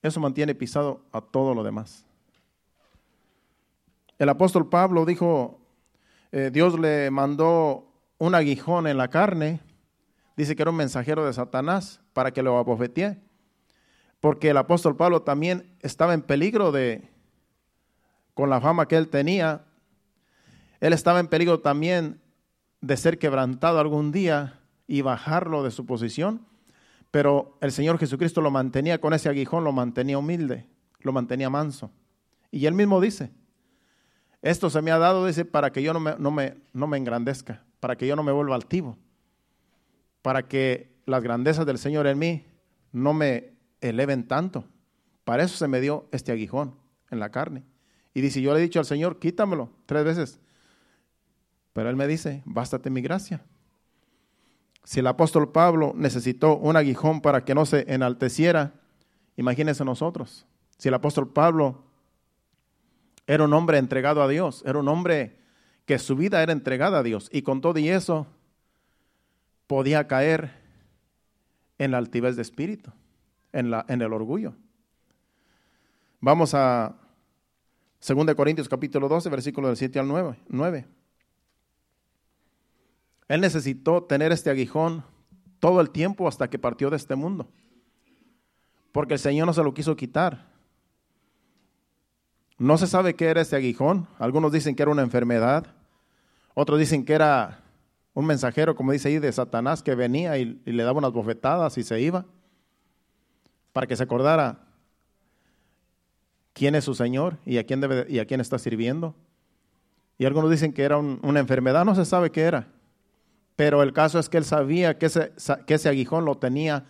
[0.00, 2.06] Eso mantiene pisado a todo lo demás.
[4.18, 5.60] El apóstol Pablo dijo
[6.32, 9.60] eh, Dios le mandó un aguijón en la carne,
[10.36, 13.18] dice que era un mensajero de Satanás para que lo abofetee,
[14.20, 17.08] porque el apóstol Pablo también estaba en peligro de,
[18.34, 19.64] con la fama que él tenía,
[20.80, 22.20] él estaba en peligro también
[22.80, 26.46] de ser quebrantado algún día y bajarlo de su posición,
[27.10, 30.66] pero el Señor Jesucristo lo mantenía con ese aguijón, lo mantenía humilde,
[31.00, 31.90] lo mantenía manso.
[32.50, 33.30] Y él mismo dice,
[34.50, 36.96] esto se me ha dado, dice, para que yo no me, no me, no me
[36.96, 38.96] engrandezca, para que yo no me vuelva altivo,
[40.22, 42.46] para que las grandezas del Señor en mí
[42.92, 44.64] no me eleven tanto.
[45.24, 46.76] Para eso se me dio este aguijón
[47.10, 47.64] en la carne.
[48.14, 50.40] Y dice, yo le he dicho al Señor, quítamelo tres veces.
[51.72, 53.44] Pero Él me dice, bástate mi gracia.
[54.84, 58.74] Si el apóstol Pablo necesitó un aguijón para que no se enalteciera,
[59.36, 60.46] imagínense nosotros.
[60.78, 61.85] Si el apóstol Pablo
[63.26, 65.38] era un hombre entregado a Dios, era un hombre
[65.84, 67.28] que su vida era entregada a Dios.
[67.32, 68.26] Y con todo y eso,
[69.66, 70.50] podía caer
[71.78, 72.90] en la altivez de espíritu,
[73.52, 74.54] en, la, en el orgullo.
[76.20, 76.96] Vamos a
[78.06, 80.86] 2 Corintios capítulo 12, versículo del 7 al 9, 9.
[83.28, 85.04] Él necesitó tener este aguijón
[85.58, 87.48] todo el tiempo hasta que partió de este mundo.
[88.92, 90.55] Porque el Señor no se lo quiso quitar.
[92.58, 94.08] No se sabe qué era ese aguijón.
[94.18, 95.66] Algunos dicen que era una enfermedad.
[96.54, 97.60] Otros dicen que era
[98.14, 101.82] un mensajero, como dice ahí, de Satanás que venía y, le daba unas bofetadas y
[101.82, 102.24] se iba.
[103.74, 104.60] Para que se acordara
[106.54, 109.14] quién es su Señor y a quién, debe, y a quién está sirviendo.
[110.16, 112.68] Y algunos dicen que era una enfermedad, no se sabe qué era.
[113.54, 115.32] Pero el caso es que él sabía que ese,
[115.66, 116.86] ese aguijón lo tenía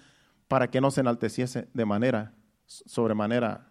[0.47, 2.35] para que no se enalteciese de manera,
[2.67, 3.67] sobremanera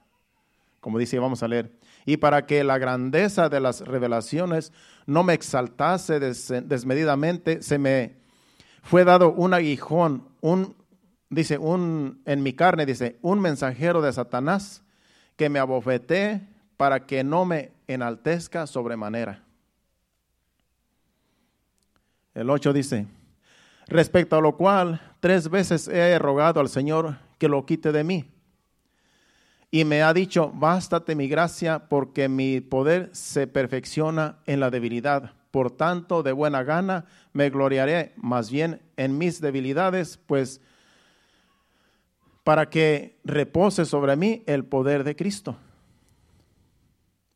[0.86, 1.72] como dice, vamos a leer,
[2.06, 4.72] y para que la grandeza de las revelaciones
[5.08, 8.16] no me exaltase desmedidamente, se me
[8.84, 10.76] fue dado un aguijón, un,
[11.30, 14.84] dice, un, en mi carne, dice, un mensajero de Satanás
[15.36, 19.42] que me abofeté para que no me enaltezca sobremanera.
[22.36, 23.08] El 8 dice,
[23.88, 28.35] respecto a lo cual tres veces he rogado al Señor que lo quite de mí
[29.72, 35.34] y me ha dicho, bástate mi gracia porque mi poder se perfecciona en la debilidad.
[35.52, 40.62] Por tanto, de buena gana me gloriaré más bien en mis debilidades, pues
[42.44, 45.58] para que repose sobre mí el poder de Cristo.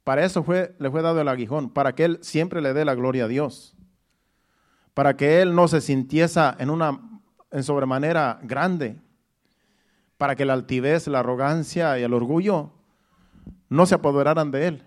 [0.03, 2.95] Para eso fue, le fue dado el aguijón, para que Él siempre le dé la
[2.95, 3.75] gloria a Dios.
[4.93, 6.99] para que él no se sintiese en una
[7.51, 8.97] en sobremanera grande,
[10.19, 12.73] para que la altivez, la arrogancia y el orgullo
[13.69, 14.83] no se apoderaran de él.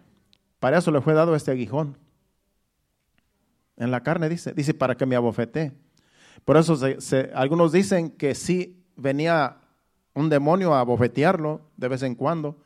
[0.61, 1.97] Para eso le fue dado este aguijón.
[3.79, 5.73] En la carne dice, dice para que me abofete.
[6.45, 6.79] Por eso
[7.35, 9.57] algunos dicen que sí venía
[10.13, 12.63] un demonio a abofetearlo de vez en cuando,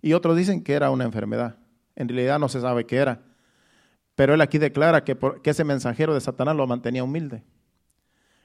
[0.00, 1.56] y otros dicen que era una enfermedad.
[1.96, 3.22] En realidad no se sabe qué era.
[4.14, 7.42] Pero él aquí declara que, que ese mensajero de Satanás lo mantenía humilde.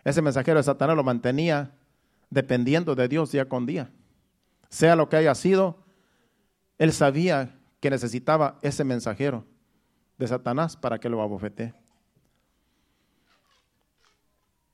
[0.03, 1.75] Ese mensajero de Satanás lo mantenía
[2.31, 3.91] dependiendo de Dios día con día.
[4.69, 5.83] Sea lo que haya sido,
[6.79, 9.45] él sabía que necesitaba ese mensajero
[10.17, 11.75] de Satanás para que lo abofete.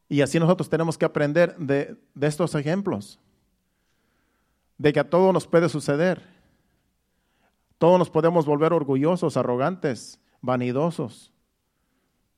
[0.07, 3.19] Y así nosotros tenemos que aprender de, de estos ejemplos,
[4.77, 6.23] de que a todo nos puede suceder.
[7.77, 11.33] Todos nos podemos volver orgullosos, arrogantes, vanidosos.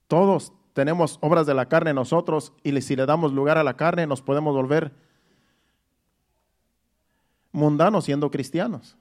[0.08, 4.08] Todos tenemos obras de la carne nosotros y si le damos lugar a la carne
[4.08, 5.09] nos podemos volver
[7.52, 8.98] mundanos siendo cristianos.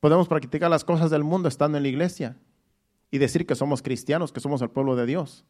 [0.00, 2.36] Podemos practicar las cosas del mundo estando en la iglesia
[3.10, 5.44] y decir que somos cristianos, que somos el pueblo de Dios.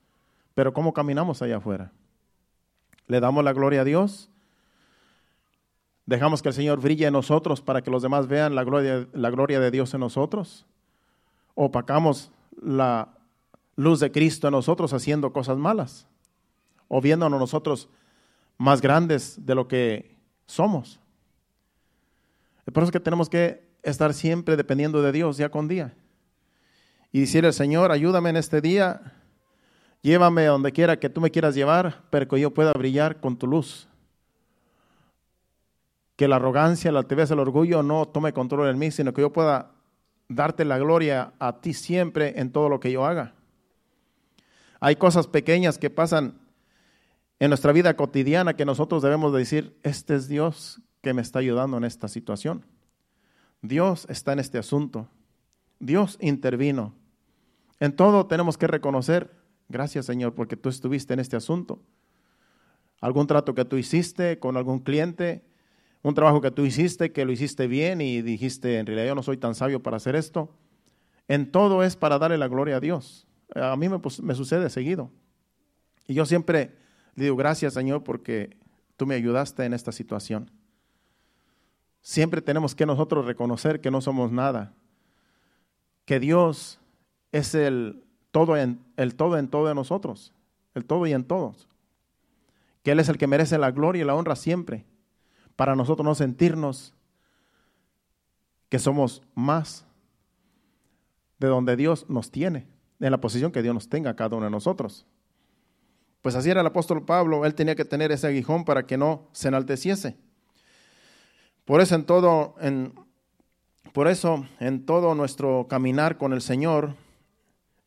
[0.55, 1.93] Pero ¿cómo caminamos allá afuera?
[3.07, 4.31] ¿Le damos la gloria a Dios?
[6.07, 9.31] ¿Dejamos que el Señor brille en nosotros para que los demás vean la gloria, la
[9.31, 10.67] gloria de Dios en nosotros?
[11.55, 12.31] ¿Opacamos
[12.63, 13.19] la
[13.77, 16.09] luz de Cristo en nosotros haciendo cosas malas
[16.89, 17.89] o viéndonos nosotros
[18.57, 20.99] más grandes de lo que somos.
[22.73, 25.95] Por eso es que tenemos que estar siempre dependiendo de Dios día con día
[27.13, 29.15] y decirle, Señor, ayúdame en este día,
[30.03, 33.47] llévame donde quiera que tú me quieras llevar, pero que yo pueda brillar con tu
[33.47, 33.89] luz.
[36.17, 39.33] Que la arrogancia, la altivez, el orgullo no tome control en mí, sino que yo
[39.33, 39.73] pueda
[40.29, 43.35] darte la gloria a ti siempre en todo lo que yo haga.
[44.81, 46.39] Hay cosas pequeñas que pasan
[47.39, 51.77] en nuestra vida cotidiana que nosotros debemos decir, este es Dios que me está ayudando
[51.77, 52.65] en esta situación.
[53.63, 55.09] Dios está en este asunto.
[55.81, 56.95] Dios intervino.
[57.81, 59.31] En todo tenemos que reconocer,
[59.69, 61.81] gracias Señor, porque tú estuviste en este asunto.
[63.01, 65.45] Algún trato que tú hiciste con algún cliente,
[66.03, 69.23] un trabajo que tú hiciste, que lo hiciste bien y dijiste, en realidad yo no
[69.23, 70.53] soy tan sabio para hacer esto.
[71.29, 73.27] En todo es para darle la gloria a Dios.
[73.55, 75.11] A mí me, sucede seguido.
[76.07, 76.77] Y yo siempre
[77.15, 78.57] le digo, gracias Señor porque
[78.97, 80.51] tú me ayudaste en esta situación.
[82.09, 84.73] Siempre tenemos que nosotros reconocer que no somos nada,
[86.07, 86.81] que Dios
[87.33, 90.33] es el todo en, el todo en todo de nosotros,
[90.75, 91.69] el todo y en todos.
[92.83, 94.87] Que Él es el que merece la gloria y la honra siempre,
[95.55, 96.95] para nosotros no sentirnos
[98.71, 99.85] que somos más
[101.39, 102.67] de donde Dios nos tiene
[103.01, 105.05] en la posición que Dios nos tenga cada uno de nosotros.
[106.23, 109.29] Pues así era el apóstol Pablo, él tenía que tener ese aguijón para que no
[109.33, 110.17] se enalteciese.
[111.69, 112.95] Por eso en todo, en,
[113.93, 116.95] por eso en todo nuestro caminar con el Señor,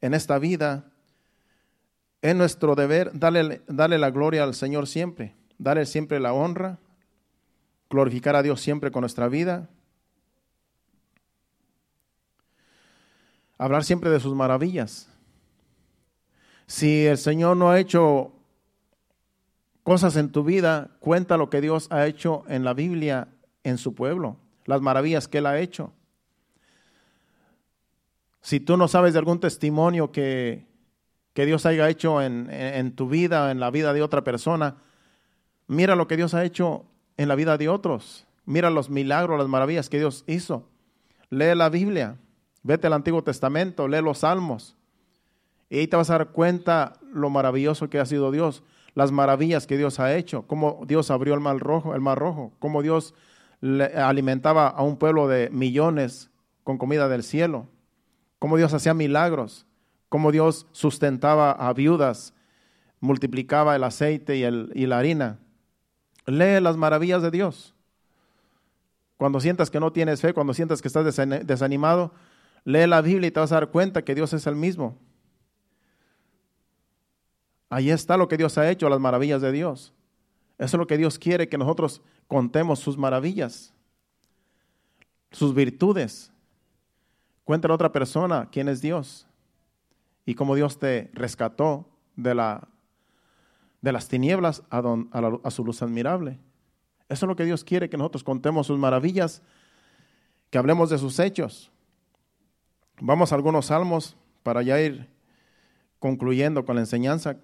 [0.02, 0.86] en esta vida,
[2.22, 6.78] es nuestro deber darle, darle la gloria al Señor siempre, darle siempre la honra,
[7.89, 9.67] glorificar a Dios siempre con nuestra vida,
[13.58, 15.10] hablar siempre de sus maravillas.
[16.67, 18.32] Si el Señor no ha hecho
[19.82, 23.28] cosas en tu vida, cuenta lo que Dios ha hecho en la Biblia,
[23.63, 25.93] en su pueblo, las maravillas que Él ha hecho.
[28.41, 30.65] Si tú no sabes de algún testimonio que,
[31.34, 34.78] que Dios haya hecho en, en tu vida, en la vida de otra persona,
[35.67, 36.86] mira lo que Dios ha hecho
[37.17, 38.26] en la vida de otros.
[38.45, 40.67] Mira los milagros, las maravillas que Dios hizo.
[41.30, 42.17] Lee la Biblia.
[42.63, 44.76] Vete al Antiguo Testamento, lee los Salmos.
[45.69, 49.67] Y ahí te vas a dar cuenta lo maravilloso que ha sido Dios, las maravillas
[49.67, 53.13] que Dios ha hecho, cómo Dios abrió el mar rojo, el mar rojo, cómo Dios
[53.62, 56.30] alimentaba a un pueblo de millones
[56.63, 57.67] con comida del cielo,
[58.39, 59.66] cómo Dios hacía milagros,
[60.09, 62.34] cómo Dios sustentaba a viudas,
[62.99, 65.39] multiplicaba el aceite y, el, y la harina.
[66.26, 67.74] Lee las maravillas de Dios.
[69.18, 72.14] Cuando sientas que no tienes fe, cuando sientas que estás desanimado,
[72.64, 74.97] Lee la Biblia y te vas a dar cuenta que Dios es el mismo.
[77.70, 79.93] Ahí está lo que Dios ha hecho, las maravillas de Dios.
[80.57, 82.01] Eso es lo que Dios quiere, que nosotros
[82.32, 83.74] contemos sus maravillas,
[85.34, 86.32] sus virtudes.
[87.44, 89.28] Cuéntale a otra persona quién es Dios
[90.26, 92.70] y cómo Dios te rescató de, la,
[93.82, 94.82] de las tinieblas a,
[95.44, 96.40] a su luz admirable.
[97.10, 99.42] Eso es lo que Dios quiere, que nosotros contemos sus maravillas,
[100.50, 101.70] que hablemos de sus hechos.
[103.02, 105.10] Vamos a algunos salmos para ya ir
[106.00, 107.36] concluyendo con la enseñanza.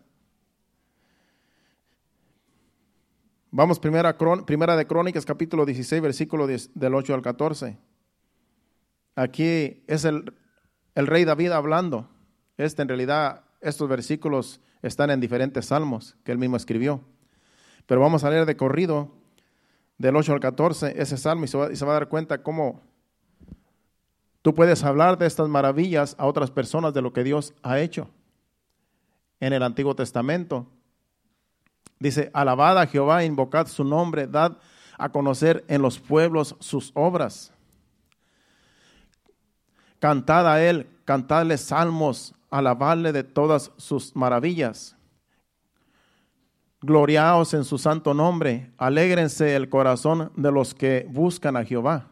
[3.49, 7.77] Vamos primera, primera de Crónicas, capítulo 16, versículo del 8 al 14.
[9.15, 10.33] Aquí es el,
[10.95, 12.09] el rey David hablando.
[12.57, 17.01] Este en realidad, estos versículos están en diferentes salmos que él mismo escribió.
[17.85, 19.13] Pero vamos a leer de corrido
[19.97, 22.43] del 8 al 14 ese salmo y se, va, y se va a dar cuenta
[22.43, 22.81] cómo
[24.41, 28.09] tú puedes hablar de estas maravillas a otras personas de lo que Dios ha hecho.
[29.39, 30.67] En el Antiguo Testamento
[31.99, 34.57] dice, alabad a Jehová, invocad su nombre, dad
[34.97, 37.51] a conocer en los pueblos sus obras.
[39.99, 44.95] Cantad a Él, cantadle salmos, alabadle de todas sus maravillas.
[46.81, 52.07] Gloriaos en su santo nombre, alégrense el corazón de los que buscan a Jehová.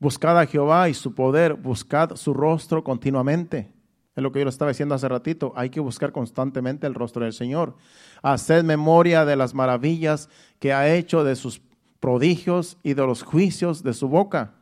[0.00, 3.72] Buscad a Jehová y su poder, buscad su rostro continuamente.
[4.18, 7.22] Es lo que yo le estaba diciendo hace ratito, hay que buscar constantemente el rostro
[7.22, 7.76] del Señor.
[8.20, 11.60] Haced memoria de las maravillas que ha hecho, de sus
[12.00, 14.54] prodigios y de los juicios de su boca.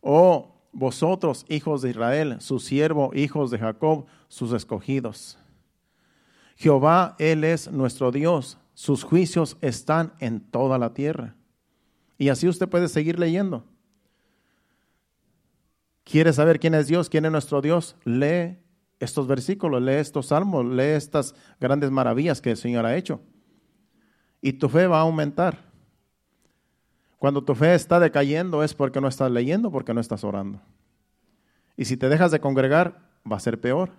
[0.00, 5.36] Oh, vosotros, hijos de Israel, su siervo, hijos de Jacob, sus escogidos.
[6.56, 11.34] Jehová, Él es nuestro Dios, sus juicios están en toda la tierra.
[12.16, 13.62] Y así usted puede seguir leyendo.
[16.10, 17.94] ¿Quiere saber quién es Dios, quién es nuestro Dios?
[18.04, 18.58] Lee
[18.98, 23.20] estos versículos, lee estos salmos, lee estas grandes maravillas que el Señor ha hecho.
[24.42, 25.58] Y tu fe va a aumentar.
[27.20, 30.60] Cuando tu fe está decayendo es porque no estás leyendo, porque no estás orando.
[31.76, 32.98] Y si te dejas de congregar,
[33.30, 33.92] va a ser peor.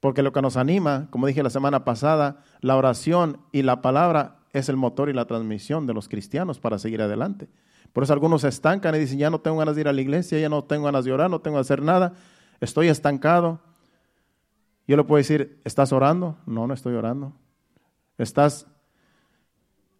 [0.00, 4.38] Porque lo que nos anima, como dije la semana pasada, la oración y la palabra
[4.52, 7.48] es el motor y la transmisión de los cristianos para seguir adelante.
[7.92, 10.00] Por eso algunos se estancan y dicen, ya no tengo ganas de ir a la
[10.00, 12.14] iglesia, ya no tengo ganas de orar, no tengo que hacer nada,
[12.60, 13.60] estoy estancado.
[14.86, 16.38] Yo le puedo decir, ¿estás orando?
[16.46, 17.32] No, no estoy orando.
[18.18, 18.66] ¿Estás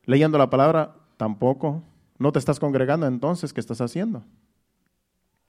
[0.04, 0.94] leyendo la palabra?
[1.16, 1.82] Tampoco.
[2.18, 4.22] No te estás congregando entonces, ¿qué estás haciendo?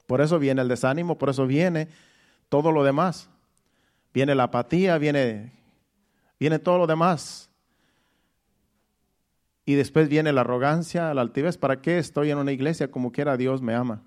[0.08, 1.89] Por eso viene el desánimo, por eso viene
[2.50, 3.30] todo lo demás.
[4.14, 5.54] Viene la apatía, viene,
[6.39, 7.51] viene todo lo demás.
[9.66, 11.57] Y después viene la arrogancia, la altivez.
[11.57, 14.03] ¿Para qué estoy en una iglesia como quiera Dios me ama?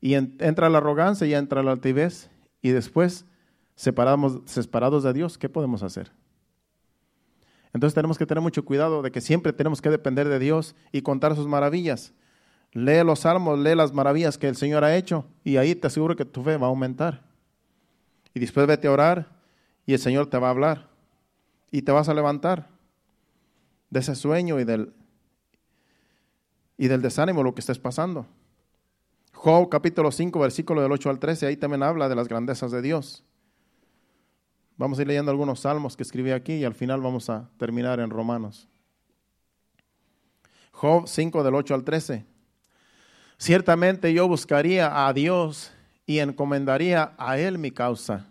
[0.00, 2.30] Y entra la arrogancia y entra la altivez.
[2.60, 3.24] Y después,
[3.76, 6.10] separamos, separados de Dios, ¿qué podemos hacer?
[7.72, 11.02] Entonces tenemos que tener mucho cuidado de que siempre tenemos que depender de Dios y
[11.02, 12.12] contar sus maravillas.
[12.72, 16.16] Lee los salmos, lee las maravillas que el Señor ha hecho y ahí te aseguro
[16.16, 17.22] que tu fe va a aumentar.
[18.32, 19.28] Y después vete a orar
[19.86, 20.88] y el Señor te va a hablar
[21.70, 22.68] y te vas a levantar
[23.94, 24.92] de ese sueño y del,
[26.76, 28.26] y del desánimo, lo que estés pasando.
[29.32, 32.82] Job capítulo 5, versículo del 8 al 13, ahí también habla de las grandezas de
[32.82, 33.22] Dios.
[34.76, 38.00] Vamos a ir leyendo algunos salmos que escribí aquí y al final vamos a terminar
[38.00, 38.66] en Romanos.
[40.72, 42.26] Job 5 del 8 al 13.
[43.38, 45.70] Ciertamente yo buscaría a Dios
[46.04, 48.26] y encomendaría a Él mi causa,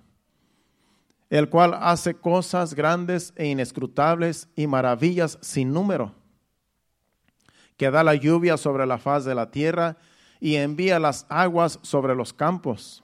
[1.38, 6.13] el cual hace cosas grandes e inescrutables y maravillas sin número,
[7.77, 9.97] que da la lluvia sobre la faz de la tierra
[10.39, 13.03] y envía las aguas sobre los campos,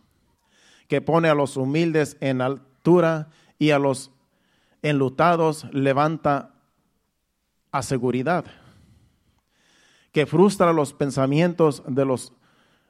[0.88, 2.70] que pone a los humildes en alto
[3.60, 4.12] y a los
[4.82, 6.54] enlutados levanta
[7.72, 8.46] a seguridad,
[10.12, 12.34] que frustra los pensamientos de los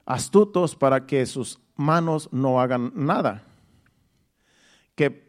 [0.05, 3.43] astutos para que sus manos no hagan nada,
[4.95, 5.28] que,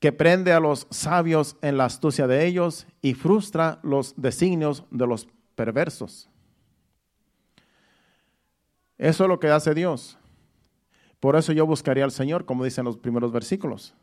[0.00, 5.06] que prende a los sabios en la astucia de ellos y frustra los designios de
[5.06, 6.30] los perversos.
[8.96, 10.18] Eso es lo que hace Dios.
[11.20, 13.94] Por eso yo buscaría al Señor, como dicen los primeros versículos.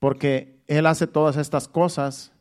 [0.00, 2.32] Porque Él hace todas estas cosas,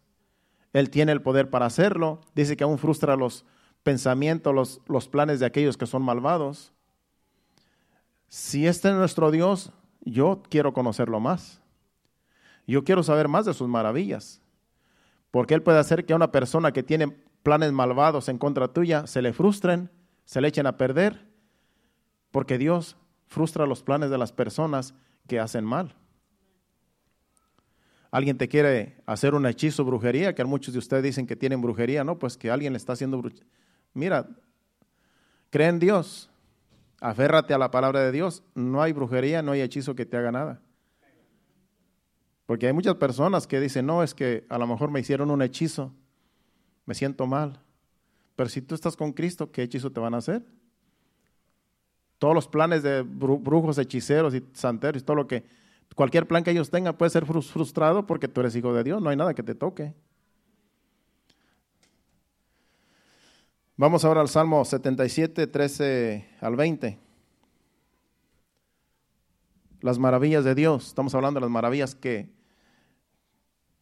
[0.73, 2.21] Él tiene el poder para hacerlo.
[2.33, 3.45] Dice que aún frustra los
[3.83, 6.73] pensamientos, los, los planes de aquellos que son malvados.
[8.27, 11.61] Si este es nuestro Dios, yo quiero conocerlo más.
[12.67, 14.41] Yo quiero saber más de sus maravillas.
[15.31, 17.09] Porque Él puede hacer que a una persona que tiene
[17.43, 19.91] planes malvados en contra tuya se le frustren,
[20.25, 21.27] se le echen a perder.
[22.31, 22.97] Porque Dios
[23.27, 24.93] frustra los planes de las personas
[25.27, 25.95] que hacen mal.
[28.11, 32.03] Alguien te quiere hacer un hechizo, brujería, que muchos de ustedes dicen que tienen brujería,
[32.03, 32.17] ¿no?
[32.17, 33.45] Pues que alguien le está haciendo brujería.
[33.93, 34.27] Mira,
[35.49, 36.29] cree en Dios,
[37.01, 38.41] aférrate a la palabra de Dios.
[38.53, 40.61] No hay brujería, no hay hechizo que te haga nada.
[42.45, 45.41] Porque hay muchas personas que dicen, no, es que a lo mejor me hicieron un
[45.41, 45.91] hechizo,
[46.85, 47.59] me siento mal.
[48.35, 50.45] Pero si tú estás con Cristo, ¿qué hechizo te van a hacer?
[52.19, 55.43] Todos los planes de brujos, hechiceros y santeros, todo lo que,
[55.95, 59.09] cualquier plan que ellos tengan puede ser frustrado porque tú eres hijo de Dios, no
[59.09, 59.93] hay nada que te toque.
[63.77, 67.04] Vamos ahora al Salmo 77, 13 al 20.
[69.85, 70.87] Las maravillas de Dios.
[70.87, 72.27] Estamos hablando de las maravillas que,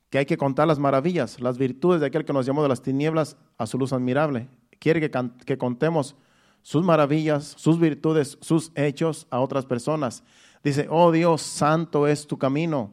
[0.10, 2.82] que hay que contar las maravillas, las virtudes de aquel que nos llamó de las
[2.82, 4.50] tinieblas a su luz admirable.
[4.80, 5.10] Quiere que,
[5.46, 6.18] que contemos
[6.62, 10.26] sus maravillas, sus virtudes, sus hechos a otras personas.
[10.62, 12.92] Dice, oh Dios, santo es tu camino.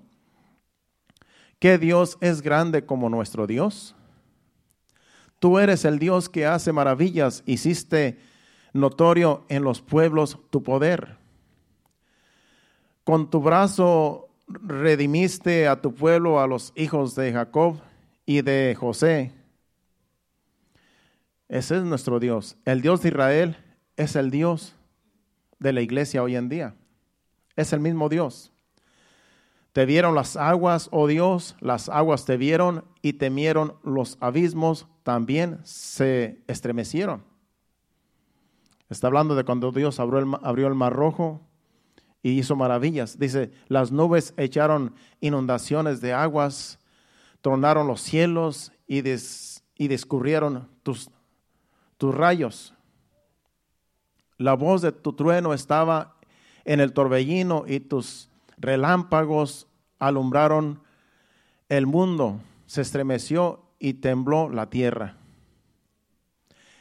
[1.58, 3.96] ¿Qué Dios es grande como nuestro Dios?
[5.40, 8.20] Tú eres el Dios que hace maravillas, hiciste
[8.72, 11.18] notorio en los pueblos tu poder.
[13.10, 17.80] Con tu brazo redimiste a tu pueblo, a los hijos de Jacob
[18.24, 19.32] y de José.
[21.48, 22.56] Ese es nuestro Dios.
[22.64, 23.56] El Dios de Israel
[23.96, 24.76] es el Dios
[25.58, 26.76] de la iglesia hoy en día.
[27.56, 28.52] Es el mismo Dios.
[29.72, 35.58] Te vieron las aguas, oh Dios, las aguas te vieron y temieron los abismos, también
[35.64, 37.24] se estremecieron.
[38.88, 41.49] Está hablando de cuando Dios abrió el, abrió el mar rojo
[42.22, 43.18] y hizo maravillas.
[43.18, 46.78] Dice, las nubes echaron inundaciones de aguas,
[47.40, 51.10] tronaron los cielos y, des, y descubrieron tus,
[51.96, 52.74] tus rayos.
[54.36, 56.16] La voz de tu trueno estaba
[56.64, 59.66] en el torbellino y tus relámpagos
[59.98, 60.82] alumbraron
[61.68, 65.16] el mundo, se estremeció y tembló la tierra.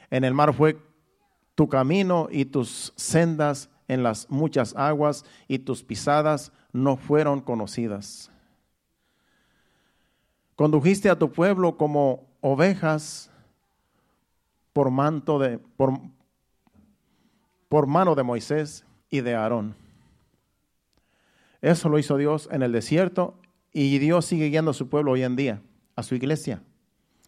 [0.10, 0.78] En el mar fue
[1.56, 8.32] tu camino y tus sendas en las muchas aguas y tus pisadas no fueron conocidas.
[10.56, 13.32] Condujiste a tu pueblo como ovejas
[14.72, 16.00] por manto de por,
[17.68, 19.76] por mano de Moisés y de Aarón.
[21.62, 23.36] Eso lo hizo Dios en el desierto
[23.74, 25.62] y Dios sigue guiando a su pueblo hoy en día,
[25.96, 26.62] a su iglesia.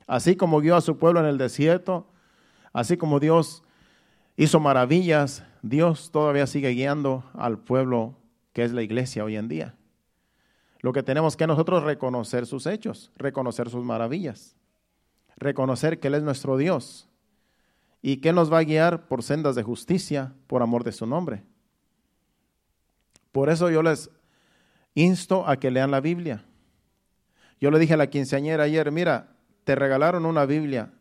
[0.08, 2.08] Así como guió a su pueblo en el desierto,
[2.72, 3.64] así como Dios
[4.38, 8.16] hizo maravillas, Dios todavía sigue guiando al pueblo
[8.54, 9.76] que es la iglesia hoy en día.
[10.82, 14.56] Lo que tenemos que nosotros reconocer sus hechos, reconocer sus maravillas,
[15.38, 17.08] reconocer que Él es nuestro Dios
[18.02, 21.44] y que nos va a guiar por sendas de justicia por amor de su nombre.
[23.32, 24.10] Por eso yo les
[24.96, 26.44] insto a que lean la Biblia.
[27.60, 30.92] Yo le dije a la quinceañera ayer, mira, te regalaron una Biblia.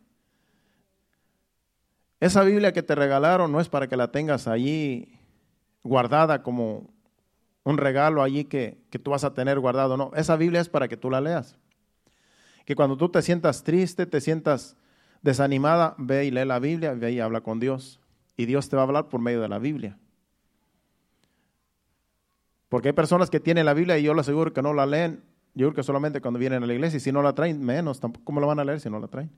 [2.21, 5.19] Esa Biblia que te regalaron no es para que la tengas allí
[5.83, 6.91] guardada como
[7.65, 9.97] un regalo allí que, que tú vas a tener guardado.
[9.97, 11.57] No, esa Biblia es para que tú la leas.
[12.67, 14.77] Que cuando tú te sientas triste, te sientas
[15.23, 18.01] desanimada, ve y lee la Biblia, ve y habla con Dios.
[18.37, 19.99] Y Dios te va a hablar por medio de la Biblia.
[22.69, 25.23] Porque hay personas que tienen la Biblia y yo les aseguro que no la leen.
[25.55, 28.01] Yo creo que solamente cuando vienen a la iglesia y si no la traen, menos.
[28.25, 29.31] ¿Cómo la van a leer si no la traen?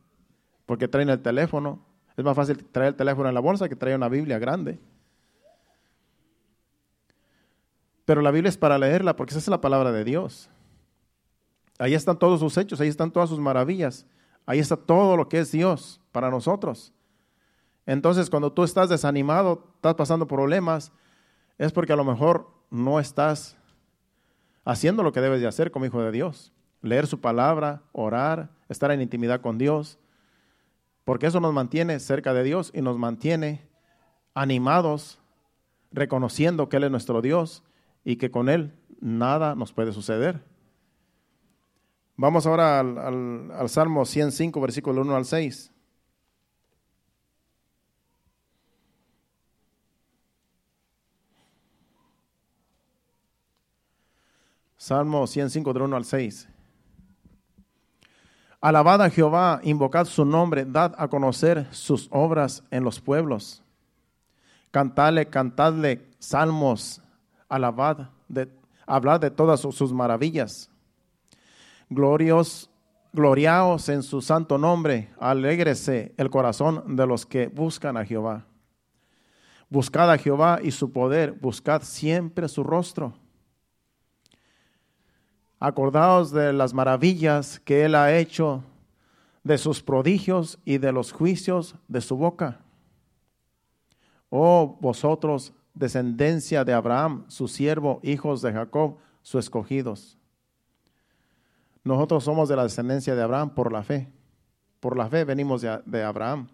[0.66, 1.91] Porque traen el teléfono.
[2.16, 4.78] Es más fácil traer el teléfono en la bolsa que traer una Biblia grande.
[8.04, 10.50] Pero la Biblia es para leerla porque esa es la palabra de Dios.
[11.78, 14.06] Ahí están todos sus hechos, ahí están todas sus maravillas.
[14.44, 16.92] Ahí está todo lo que es Dios para nosotros.
[17.86, 20.92] Entonces, cuando tú estás desanimado, estás pasando problemas,
[21.58, 23.56] es porque a lo mejor no estás
[24.64, 26.52] haciendo lo que debes de hacer como hijo de Dios.
[26.80, 29.98] Leer su palabra, orar, estar en intimidad con Dios,
[31.04, 33.66] porque eso nos mantiene cerca de Dios y nos mantiene
[34.34, 35.18] animados,
[35.90, 37.62] reconociendo que Él es nuestro Dios
[38.04, 40.44] y que con Él nada nos puede suceder.
[42.16, 45.72] Vamos ahora al, al Salmo 105, versículo 1 al 6.
[54.76, 56.48] Salmo 105, del 1 al 6.
[58.62, 63.60] Alabad a Jehová, invocad su nombre, dad a conocer sus obras en los pueblos.
[64.70, 67.02] Cantadle, cantadle salmos,
[67.48, 68.48] alabad, de,
[68.86, 70.70] hablad de todas sus maravillas.
[71.90, 72.70] Glorios,
[73.12, 78.44] gloriaos en su santo nombre, alégrese el corazón de los que buscan a Jehová.
[79.68, 83.12] Buscad a Jehová y su poder, buscad siempre su rostro.
[85.64, 88.64] Acordaos de las maravillas que Él ha hecho,
[89.44, 92.60] de sus prodigios y de los juicios de su boca.
[94.28, 100.18] Oh vosotros, descendencia de Abraham, su siervo, hijos de Jacob, sus escogidos.
[101.84, 104.08] Nosotros somos de la descendencia de Abraham por la fe.
[104.80, 106.48] Por la fe venimos de, Abraham.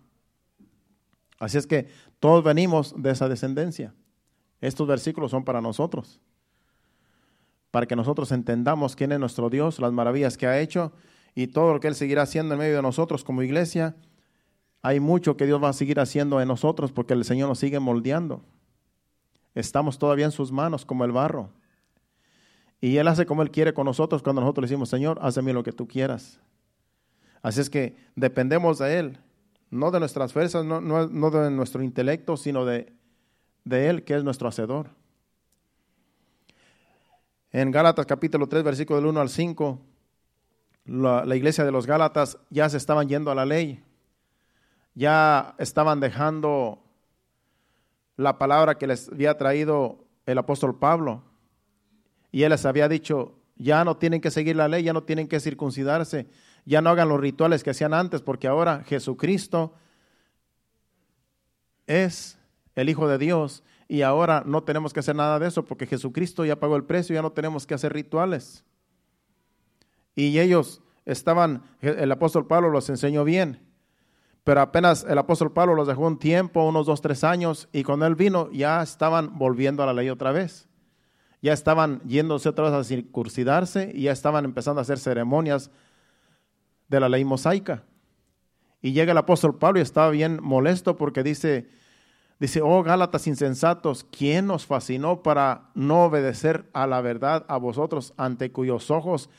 [1.39, 1.89] Así es que
[2.21, 3.95] todos venimos de esa descendencia.
[4.61, 6.21] Estos versículos son para nosotros,
[7.71, 10.93] para que nosotros entendamos quién es nuestro Dios, las maravillas que ha hecho
[11.35, 13.97] y todo lo que Él seguirá haciendo en medio de nosotros como iglesia.
[14.83, 17.79] Hay mucho que Dios va a seguir haciendo en nosotros porque el Señor nos sigue
[17.79, 18.43] moldeando.
[19.55, 21.51] Estamos todavía en sus manos como el barro.
[22.81, 25.65] Y Él hace como Él quiere con nosotros cuando nosotros le decimos, Señor, hazme lo
[25.65, 26.41] que tú quieras.
[27.43, 29.19] Así es que dependemos de Él,
[29.71, 32.93] no de nuestras fuerzas, no, de nuestro intelecto, sino de
[33.69, 34.98] Él, que es nuestro hacedor.
[37.51, 39.81] En Gálatas capítulo 3, versículo del 1 al 5,
[40.85, 43.83] la, la, iglesia de los Gálatas ya se estaban yendo a la ley,
[44.95, 46.83] ya estaban dejando
[48.17, 51.23] la palabra que les había traído el apóstol Pablo.
[52.31, 55.27] Y él les había dicho, ya no tienen que seguir la ley, ya no tienen
[55.27, 56.27] que circuncidarse,
[56.67, 59.73] ya no hagan los rituales que hacían antes, porque ahora Jesucristo
[61.87, 62.39] es
[62.75, 66.45] el Hijo de Dios y ahora no tenemos que hacer nada de eso, porque Jesucristo
[66.45, 68.65] ya pagó el precio, ya no tenemos que hacer rituales.
[70.15, 73.61] Y ellos estaban, el apóstol Pablo los enseñó bien,
[74.45, 78.07] pero apenas el apóstol Pablo los dejó un tiempo, unos dos, tres años, y cuando
[78.07, 80.69] él vino ya estaban volviendo a la ley otra vez
[81.41, 85.71] ya estaban yéndose otra vez a circuncidarse y ya estaban empezando a hacer ceremonias
[86.89, 87.85] de la ley mosaica.
[88.81, 91.69] Y llega el apóstol Pablo y estaba bien molesto porque dice,
[92.39, 98.15] dice, oh Gálatas insensatos, ¿quién nos fascinó para no obedecer a la verdad a vosotros
[98.17, 99.31] ante cuyos ojos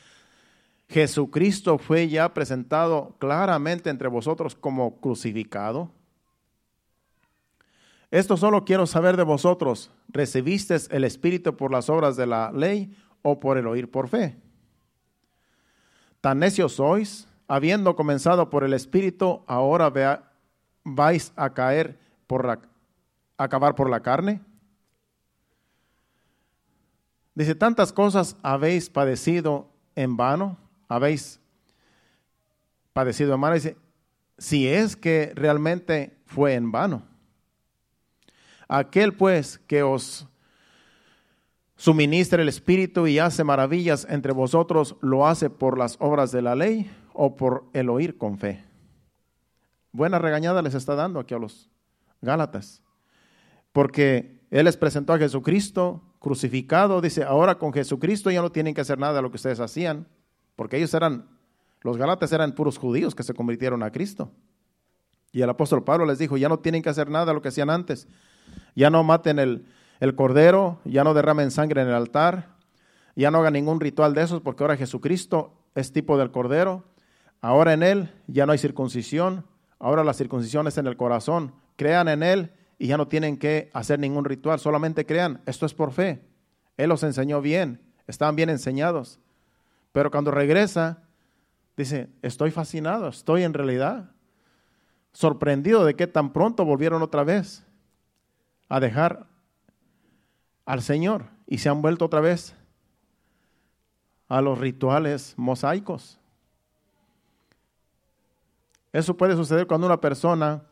[0.88, 5.90] Jesucristo fue ya presentado claramente entre vosotros como crucificado?
[8.10, 9.92] Esto solo quiero saber de vosotros.
[10.08, 14.36] ¿Recibiste el Espíritu por las obras de la ley o por el oír por fe?
[16.20, 19.92] Tan necios sois, habiendo comenzado por el Espíritu, ahora
[20.84, 22.60] vais a caer por la,
[23.44, 24.42] acabar por la carne.
[27.34, 31.40] Dice, tantas cosas habéis padecido en vano, habéis
[32.92, 33.54] padecido en vano.
[33.54, 33.78] Dice,
[34.36, 37.02] si es que realmente fue en vano.
[38.68, 40.28] Aquel pues que os
[41.76, 46.54] suministra el Espíritu y hace maravillas entre vosotros, ¿lo hace por las obras de la
[46.54, 48.62] ley o por el oír con fe?
[49.92, 51.70] Buena regañada les está dando aquí a los
[52.20, 52.82] Gálatas,
[53.72, 58.82] porque Él les presentó a Jesucristo crucificado, dice, ahora con Jesucristo ya no tienen que
[58.82, 60.06] hacer nada de lo que ustedes hacían,
[60.54, 61.26] porque ellos eran,
[61.80, 64.30] los Gálatas eran puros judíos que se convirtieron a Cristo.
[65.32, 67.48] Y el apóstol Pablo les dijo, ya no tienen que hacer nada de lo que
[67.48, 68.06] hacían antes,
[68.74, 69.64] ya no maten el,
[70.14, 72.56] cordero, ya no derramen sangre en el altar,
[73.16, 76.84] ya no hagan ningún ritual de esos, porque ahora Jesucristo es tipo del cordero.
[77.40, 79.44] Ahora en Él ya no hay circuncisión,
[79.78, 81.54] ahora la circuncisión es en el corazón.
[81.76, 85.42] Crean en Él y ya no tienen que hacer ningún ritual, solamente crean.
[85.44, 86.22] Esto es por fe.
[86.78, 89.20] Él los enseñó bien, estaban bien enseñados.
[89.92, 91.02] Pero cuando regresa,
[91.76, 94.12] dice, estoy fascinado, estoy en realidad
[95.12, 97.66] sorprendido de que tan pronto volvieron otra vez
[98.70, 99.26] a dejar
[100.64, 102.54] al Señor y se han vuelto otra vez
[104.26, 106.18] a los rituales mosaicos.
[108.90, 110.62] Eso puede suceder cuando una persona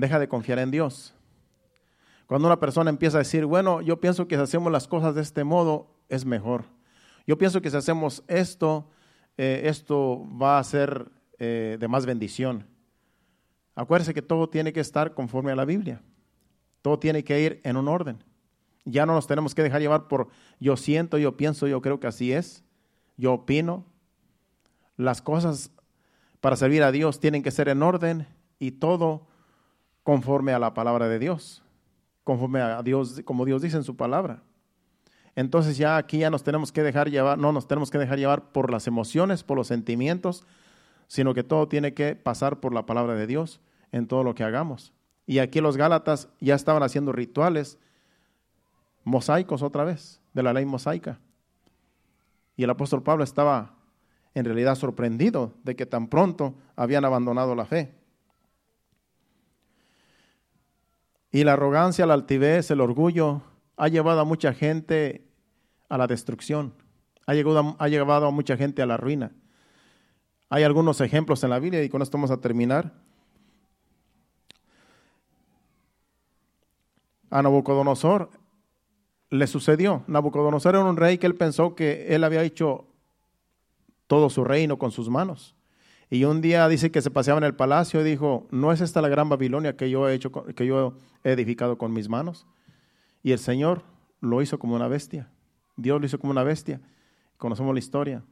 [0.00, 1.14] deja de confiar en Dios.
[2.26, 5.22] Cuando una persona empieza a decir, bueno, yo pienso que si hacemos las cosas de
[5.22, 6.64] este modo es mejor.
[7.26, 8.88] Yo pienso que si hacemos esto,
[9.36, 12.66] eh, esto va a ser eh, de más bendición.
[13.74, 16.02] Acuérdese que todo tiene que estar conforme a la Biblia.
[16.82, 18.22] Todo tiene que ir en un orden.
[18.84, 20.28] Ya no nos tenemos que dejar llevar por
[20.58, 22.64] yo siento, yo pienso, yo creo que así es,
[23.16, 23.84] yo opino.
[24.96, 25.70] Las cosas
[26.40, 28.26] para servir a Dios tienen que ser en orden
[28.58, 29.26] y todo
[30.02, 31.62] conforme a la palabra de Dios,
[32.24, 34.42] conforme a Dios, como Dios dice en su palabra.
[35.36, 38.52] Entonces ya aquí ya nos tenemos que dejar llevar, no nos tenemos que dejar llevar
[38.52, 40.44] por las emociones, por los sentimientos,
[41.06, 43.60] sino que todo tiene que pasar por la palabra de Dios
[43.92, 44.92] en todo lo que hagamos.
[45.26, 47.78] Y aquí los Gálatas ya estaban haciendo rituales
[49.04, 51.18] mosaicos otra vez, de la ley mosaica.
[52.56, 53.74] Y el apóstol Pablo estaba
[54.34, 57.94] en realidad sorprendido de que tan pronto habían abandonado la fe.
[61.32, 63.42] Y la arrogancia, la altivez, el orgullo
[63.76, 65.24] ha llevado a mucha gente
[65.88, 66.74] a la destrucción,
[67.26, 69.32] ha llevado, ha llevado a mucha gente a la ruina.
[70.48, 72.92] Hay algunos ejemplos en la Biblia y con esto vamos a terminar.
[77.30, 78.30] a Nabucodonosor
[79.30, 80.02] le sucedió.
[80.08, 82.86] Nabucodonosor era un rey que él pensó que él había hecho
[84.06, 85.54] todo su reino con sus manos.
[86.10, 89.00] Y un día dice que se paseaba en el palacio y dijo, ¿no es esta
[89.00, 92.48] la gran Babilonia que yo he hecho, que yo he edificado con mis manos?
[93.22, 93.84] Y el Señor
[94.20, 95.30] lo hizo como una bestia.
[95.76, 96.80] Dios lo hizo como una bestia.
[97.36, 98.24] Conocemos la historia.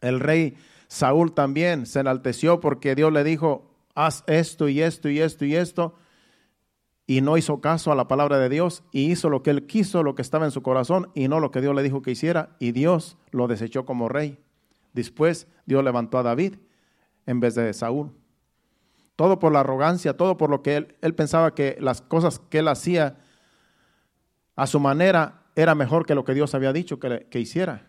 [0.00, 0.56] El rey
[0.88, 5.54] Saúl también se enalteció porque Dios le dijo, haz esto y esto y esto y
[5.54, 5.94] esto.
[7.06, 10.02] Y no hizo caso a la palabra de Dios y hizo lo que él quiso,
[10.02, 12.56] lo que estaba en su corazón y no lo que Dios le dijo que hiciera.
[12.58, 14.38] Y Dios lo desechó como rey.
[14.94, 16.54] Después Dios levantó a David
[17.26, 18.12] en vez de Saúl.
[19.16, 22.68] Todo por la arrogancia, todo por lo que él, pensaba que las cosas que él
[22.68, 23.18] hacía
[24.54, 27.86] a su manera era mejor que lo que Dios había dicho que, que hiciera.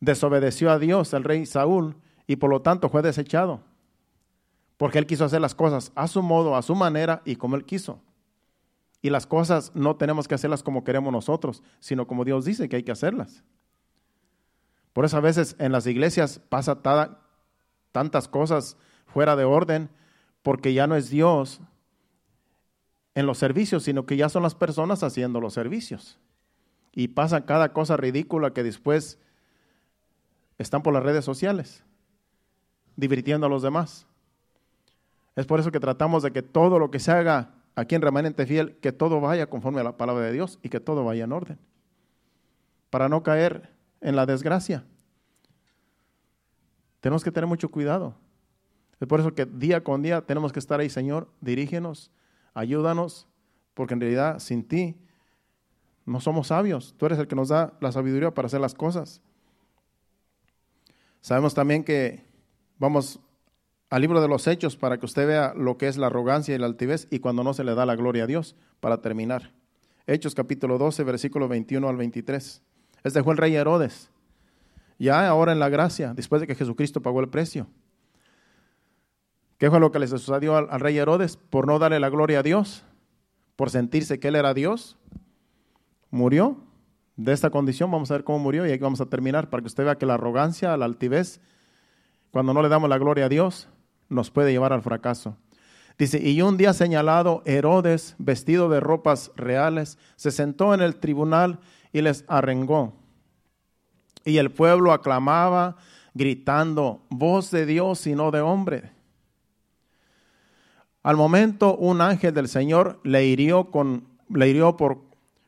[0.00, 3.62] Desobedeció a Dios el rey Saúl y por lo tanto fue desechado.
[4.76, 7.64] Porque él quiso hacer las cosas a su modo, a su manera y como él
[7.64, 8.00] quiso.
[9.00, 12.76] Y las cosas no tenemos que hacerlas como queremos nosotros, sino como Dios dice que
[12.76, 13.44] hay que hacerlas.
[14.92, 16.82] Por eso a veces en las iglesias pasa
[17.92, 18.76] tantas cosas
[19.06, 19.90] fuera de orden,
[20.42, 21.60] porque ya no es Dios
[23.14, 26.18] en los servicios, sino que ya son las personas haciendo los servicios.
[26.92, 29.18] Y pasa cada cosa ridícula que después
[30.58, 31.84] están por las redes sociales,
[32.96, 34.06] divirtiendo a los demás.
[35.36, 38.44] Es por eso que tratamos de que todo lo que se haga aquí en Remanente
[38.44, 41.32] Fiel, que todo vaya conforme a la palabra de Dios y que todo vaya en
[41.32, 41.58] orden,
[42.90, 43.70] para no caer
[44.00, 44.84] en la desgracia.
[47.00, 48.14] Tenemos que tener mucho cuidado.
[49.00, 52.10] Es por eso que día con día tenemos que estar ahí, Señor, dirígenos,
[52.54, 53.28] ayúdanos,
[53.74, 54.96] porque en realidad sin ti
[56.04, 56.94] no somos sabios.
[56.98, 59.20] Tú eres el que nos da la sabiduría para hacer las cosas.
[61.20, 62.24] Sabemos también que
[62.78, 63.20] vamos
[63.90, 66.58] al libro de los hechos para que usted vea lo que es la arrogancia y
[66.58, 69.52] la altivez y cuando no se le da la gloria a Dios para terminar.
[70.06, 72.62] Hechos capítulo 12, versículo 21 al 23.
[73.04, 74.10] Este fue el rey Herodes.
[74.98, 77.68] Ya ahora en la gracia, después de que Jesucristo pagó el precio.
[79.58, 81.36] ¿Qué fue lo que le sucedió al, rey Herodes?
[81.36, 82.84] Por no darle la gloria a Dios,
[83.56, 84.96] por sentirse que él era Dios,
[86.10, 86.58] murió
[87.16, 87.90] de esta condición.
[87.90, 90.06] Vamos a ver cómo murió y aquí vamos a terminar para que usted vea que
[90.06, 91.40] la arrogancia, la altivez,
[92.30, 93.68] cuando no le damos la gloria a Dios,
[94.08, 95.36] nos puede llevar al fracaso.
[95.98, 101.58] Dice, y un día señalado, Herodes, vestido de ropas reales, se sentó en el tribunal
[101.92, 102.94] y les arrengó.
[104.28, 105.76] Y el pueblo aclamaba,
[106.12, 108.90] gritando, voz de Dios y no de hombre.
[111.02, 114.98] Al momento, un ángel del Señor le hirió, con, le hirió por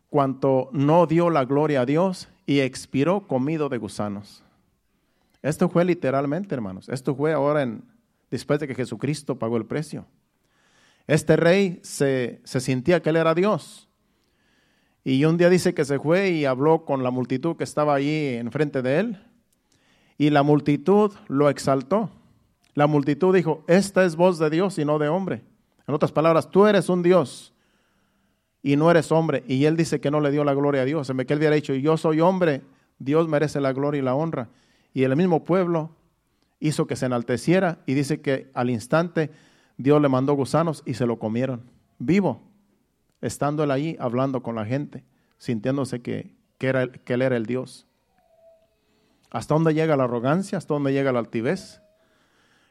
[0.09, 4.43] cuanto no dio la gloria a Dios y expiró comido de gusanos.
[5.43, 6.89] Esto fue literalmente, hermanos.
[6.89, 7.85] Esto fue ahora en,
[8.31, 10.07] después de que Jesucristo pagó el precio.
[11.07, 13.90] Este rey se, se sentía que él era Dios.
[15.05, 18.35] Y un día dice que se fue y habló con la multitud que estaba allí
[18.35, 19.27] enfrente de él.
[20.19, 22.11] Y la multitud lo exaltó.
[22.75, 25.43] La multitud dijo, esta es voz de Dios y no de hombre.
[25.87, 27.55] En otras palabras, tú eres un Dios
[28.63, 29.43] y no eres hombre.
[29.49, 31.09] Y él dice que no le dio la gloria a Dios.
[31.09, 32.63] En vez que él hubiera dicho, yo soy hombre,
[32.99, 34.49] Dios merece la gloria y la honra.
[34.93, 35.91] Y el mismo pueblo
[36.61, 39.31] hizo que se enalteciera y dice que al instante
[39.79, 41.63] Dios le mandó gusanos y se lo comieron,
[41.99, 42.43] vivo,
[43.21, 45.05] estando él allí hablando con la gente,
[45.39, 47.87] sintiéndose que, que, era, que él era el Dios.
[49.31, 50.59] ¿Hasta dónde llega la arrogancia?
[50.59, 51.81] ¿Hasta dónde llega la altivez?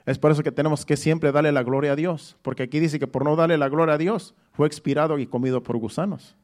[0.06, 3.00] Es por eso que tenemos que siempre darle la gloria a Dios, porque aquí dice
[3.00, 6.36] que por no darle la gloria a Dios fue expirado y comido por gusanos.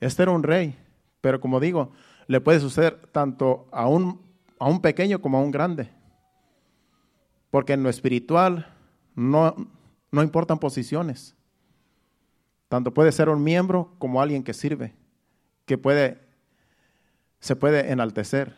[0.00, 0.76] Este era un rey,
[1.20, 1.92] pero como digo,
[2.26, 4.20] le puede suceder tanto a un,
[4.58, 5.90] a un pequeño como a un grande,
[7.50, 8.74] porque en lo espiritual
[9.14, 9.54] no,
[10.10, 11.36] no importan posiciones.
[12.70, 14.94] Tanto puede ser un miembro como alguien que sirve,
[15.66, 16.22] que puede,
[17.38, 18.56] se puede enaltecer.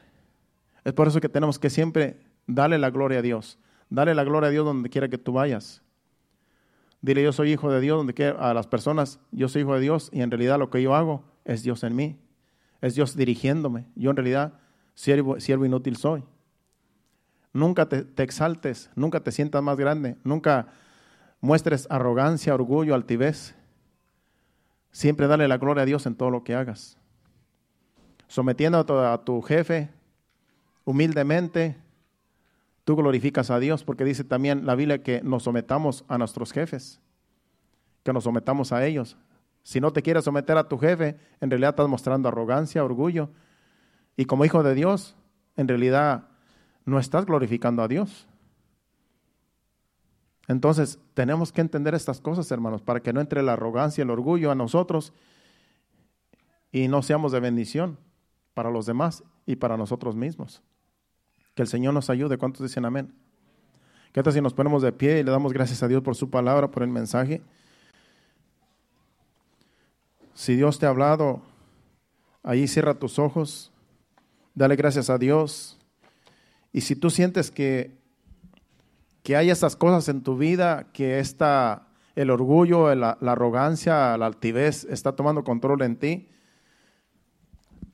[0.84, 3.58] Es por eso que tenemos que siempre Dale la gloria a Dios.
[3.88, 5.82] Dale la gloria a Dios donde quiera que tú vayas.
[7.00, 9.80] Dile, yo soy hijo de Dios, donde quiera, a las personas, yo soy hijo de
[9.80, 12.18] Dios y en realidad lo que yo hago es Dios en mí.
[12.80, 13.86] Es Dios dirigiéndome.
[13.96, 14.54] Yo en realidad
[14.94, 16.22] siervo, siervo inútil soy.
[17.52, 20.68] Nunca te, te exaltes, nunca te sientas más grande, nunca
[21.40, 23.54] muestres arrogancia, orgullo, altivez.
[24.92, 26.96] Siempre dale la gloria a Dios en todo lo que hagas.
[28.28, 29.90] Sometiendo a tu jefe
[30.84, 31.76] humildemente,
[32.84, 37.00] Tú glorificas a Dios porque dice también la Biblia que nos sometamos a nuestros jefes,
[38.02, 39.16] que nos sometamos a ellos.
[39.62, 43.30] Si no te quieres someter a tu jefe, en realidad estás mostrando arrogancia, orgullo.
[44.16, 45.14] Y como hijo de Dios,
[45.56, 46.28] en realidad
[46.84, 48.26] no estás glorificando a Dios.
[50.48, 54.50] Entonces, tenemos que entender estas cosas, hermanos, para que no entre la arrogancia, el orgullo
[54.50, 55.12] a nosotros
[56.72, 57.98] y no seamos de bendición
[58.54, 60.62] para los demás y para nosotros mismos.
[61.54, 62.38] Que el Señor nos ayude.
[62.38, 63.14] ¿Cuántos dicen amén?
[64.12, 66.28] ¿Qué tal si nos ponemos de pie y le damos gracias a Dios por su
[66.28, 67.42] palabra, por el mensaje?
[70.34, 71.42] Si Dios te ha hablado,
[72.42, 73.70] ahí cierra tus ojos,
[74.54, 75.78] dale gracias a Dios.
[76.72, 78.01] Y si tú sientes que,
[79.22, 84.84] que hay esas cosas en tu vida, que está el orgullo, la, arrogancia, la altivez
[84.84, 86.28] está tomando control en ti,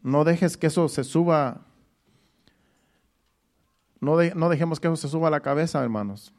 [0.03, 1.66] no dejes que eso se suba,
[4.01, 6.33] no, no dejemos que eso se suba a la cabeza, hermanos.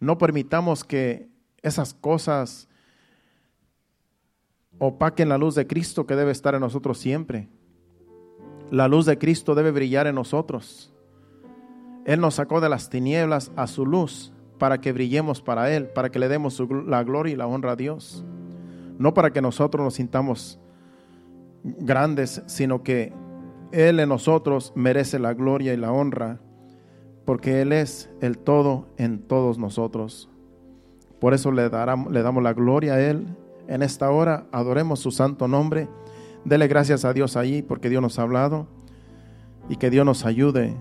[0.00, 1.28] No permitamos que
[1.62, 2.68] esas cosas
[4.78, 7.48] opaquen la luz de Cristo que debe estar en nosotros siempre.
[8.70, 10.92] La luz de Cristo debe brillar en nosotros.
[12.06, 16.10] Él nos sacó de las tinieblas a su luz para que brillemos para Él, para
[16.10, 18.24] que le demos la gloria y la honra a Dios.
[18.96, 20.60] No para que nosotros nos sintamos
[21.64, 23.12] grandes, sino que
[23.72, 26.38] Él en nosotros merece la gloria y la honra,
[27.24, 30.30] porque Él es el todo en todos nosotros.
[31.20, 33.26] Por eso le, le damos la gloria a Él
[33.66, 35.88] en esta hora, adoremos su santo nombre.
[36.44, 38.68] Dele gracias a Dios ahí porque Dios nos ha hablado
[39.68, 40.76] y que Dios nos ayude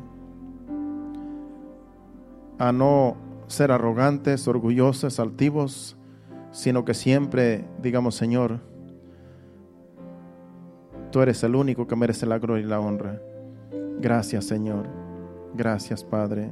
[2.58, 5.98] a no ser arrogantes, orgullosos, altivos,
[6.52, 8.60] sino que siempre digamos, Señor,
[11.12, 13.22] tú eres el único que merece la gloria y la honra.
[14.00, 14.88] Gracias, Señor.
[15.54, 16.52] Gracias, Padre.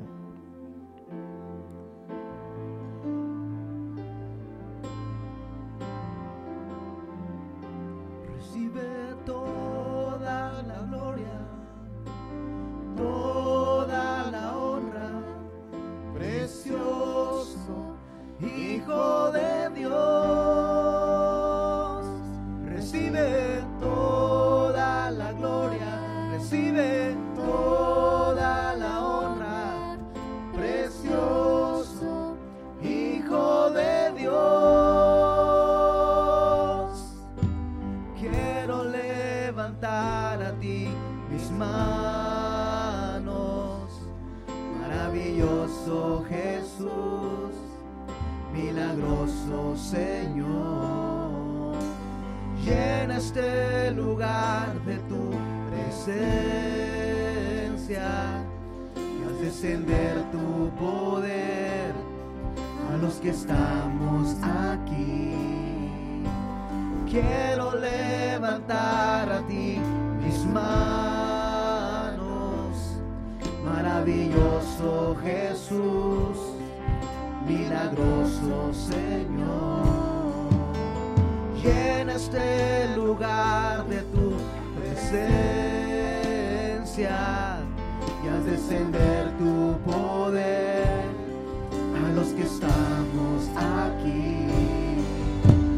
[92.24, 94.48] los que estamos aquí.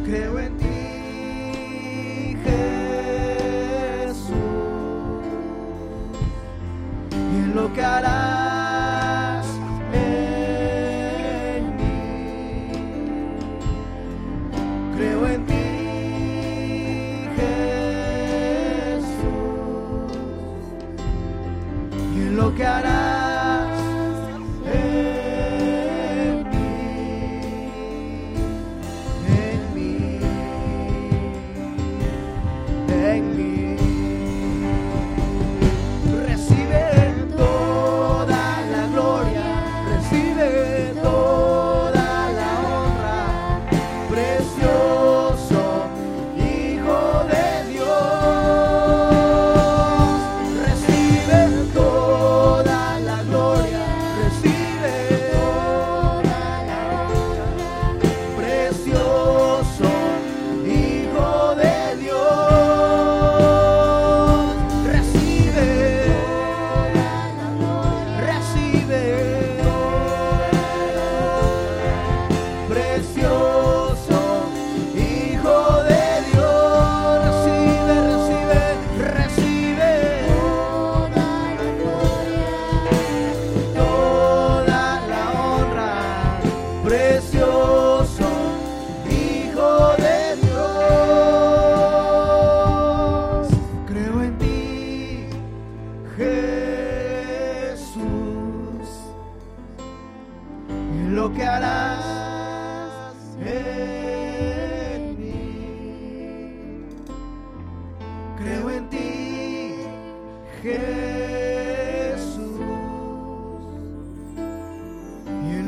[0.05, 0.64] Creo en ti.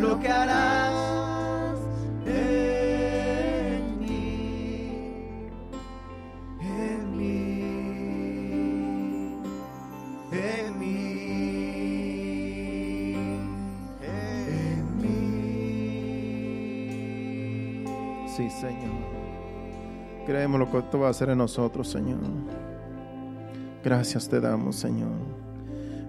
[0.08, 0.94] lo que harás
[2.26, 5.50] en mí,
[6.62, 7.64] en mí,
[10.32, 10.96] en mí,
[14.02, 15.10] en mí.
[18.30, 19.18] Sí, Señor.
[20.26, 22.20] Creemos lo que tú vas a hacer en nosotros, Señor.
[23.84, 25.12] Gracias te damos, Señor.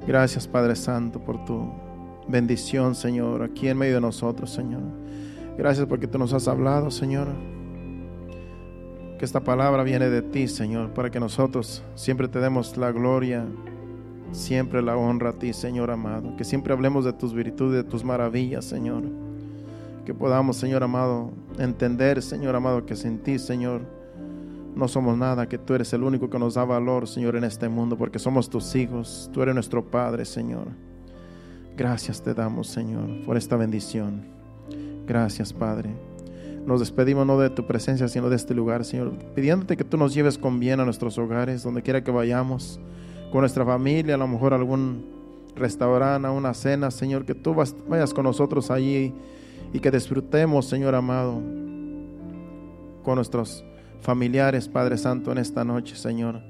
[0.06, 1.87] Gracias, Padre Santo, por tu
[2.28, 4.82] bendición, Señor, aquí en medio de nosotros, Señor.
[5.56, 7.28] Gracias porque tú nos has hablado, Señor.
[9.18, 13.44] Que esta palabra viene de ti, Señor, para que nosotros siempre te demos la gloria,
[14.30, 16.36] siempre la honra a ti, Señor amado.
[16.36, 19.02] Que siempre hablemos de tus virtudes, de tus maravillas, Señor.
[20.04, 23.82] Que podamos, Señor amado, entender, Señor amado, que sin ti, Señor,
[24.76, 27.68] no somos nada, que tú eres el único que nos da valor, Señor, en este
[27.68, 29.28] mundo, porque somos tus hijos.
[29.32, 30.68] Tú eres nuestro Padre, Señor.
[31.78, 34.22] Gracias te damos, Señor, por esta bendición.
[35.06, 35.90] Gracias, Padre.
[36.66, 40.12] Nos despedimos no de tu presencia, sino de este lugar, Señor, pidiéndote que tú nos
[40.12, 42.80] lleves con bien a nuestros hogares, donde quiera que vayamos,
[43.30, 45.06] con nuestra familia, a lo mejor algún
[45.54, 49.14] restaurante, a una cena, Señor, que tú vayas con nosotros allí
[49.72, 51.40] y que disfrutemos, Señor amado,
[53.04, 53.64] con nuestros
[54.00, 56.40] familiares, Padre Santo, en esta noche, Señor.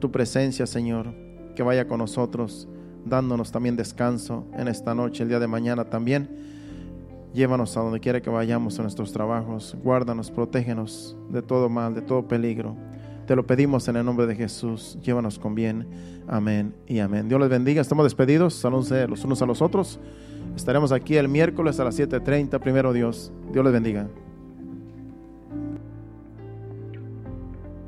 [0.00, 1.14] Tu presencia, Señor,
[1.54, 2.66] que vaya con nosotros,
[3.04, 6.28] dándonos también descanso en esta noche, el día de mañana también.
[7.34, 9.76] Llévanos a donde quiera que vayamos en nuestros trabajos.
[9.82, 12.76] Guárdanos, protégenos de todo mal, de todo peligro.
[13.26, 14.98] Te lo pedimos en el nombre de Jesús.
[15.02, 15.86] Llévanos con bien.
[16.28, 17.28] Amén y amén.
[17.28, 17.80] Dios les bendiga.
[17.80, 18.54] Estamos despedidos.
[18.54, 19.98] Salúdense los unos a los otros.
[20.56, 22.58] Estaremos aquí el miércoles a las 7.30.
[22.60, 23.32] Primero Dios.
[23.52, 24.08] Dios les bendiga.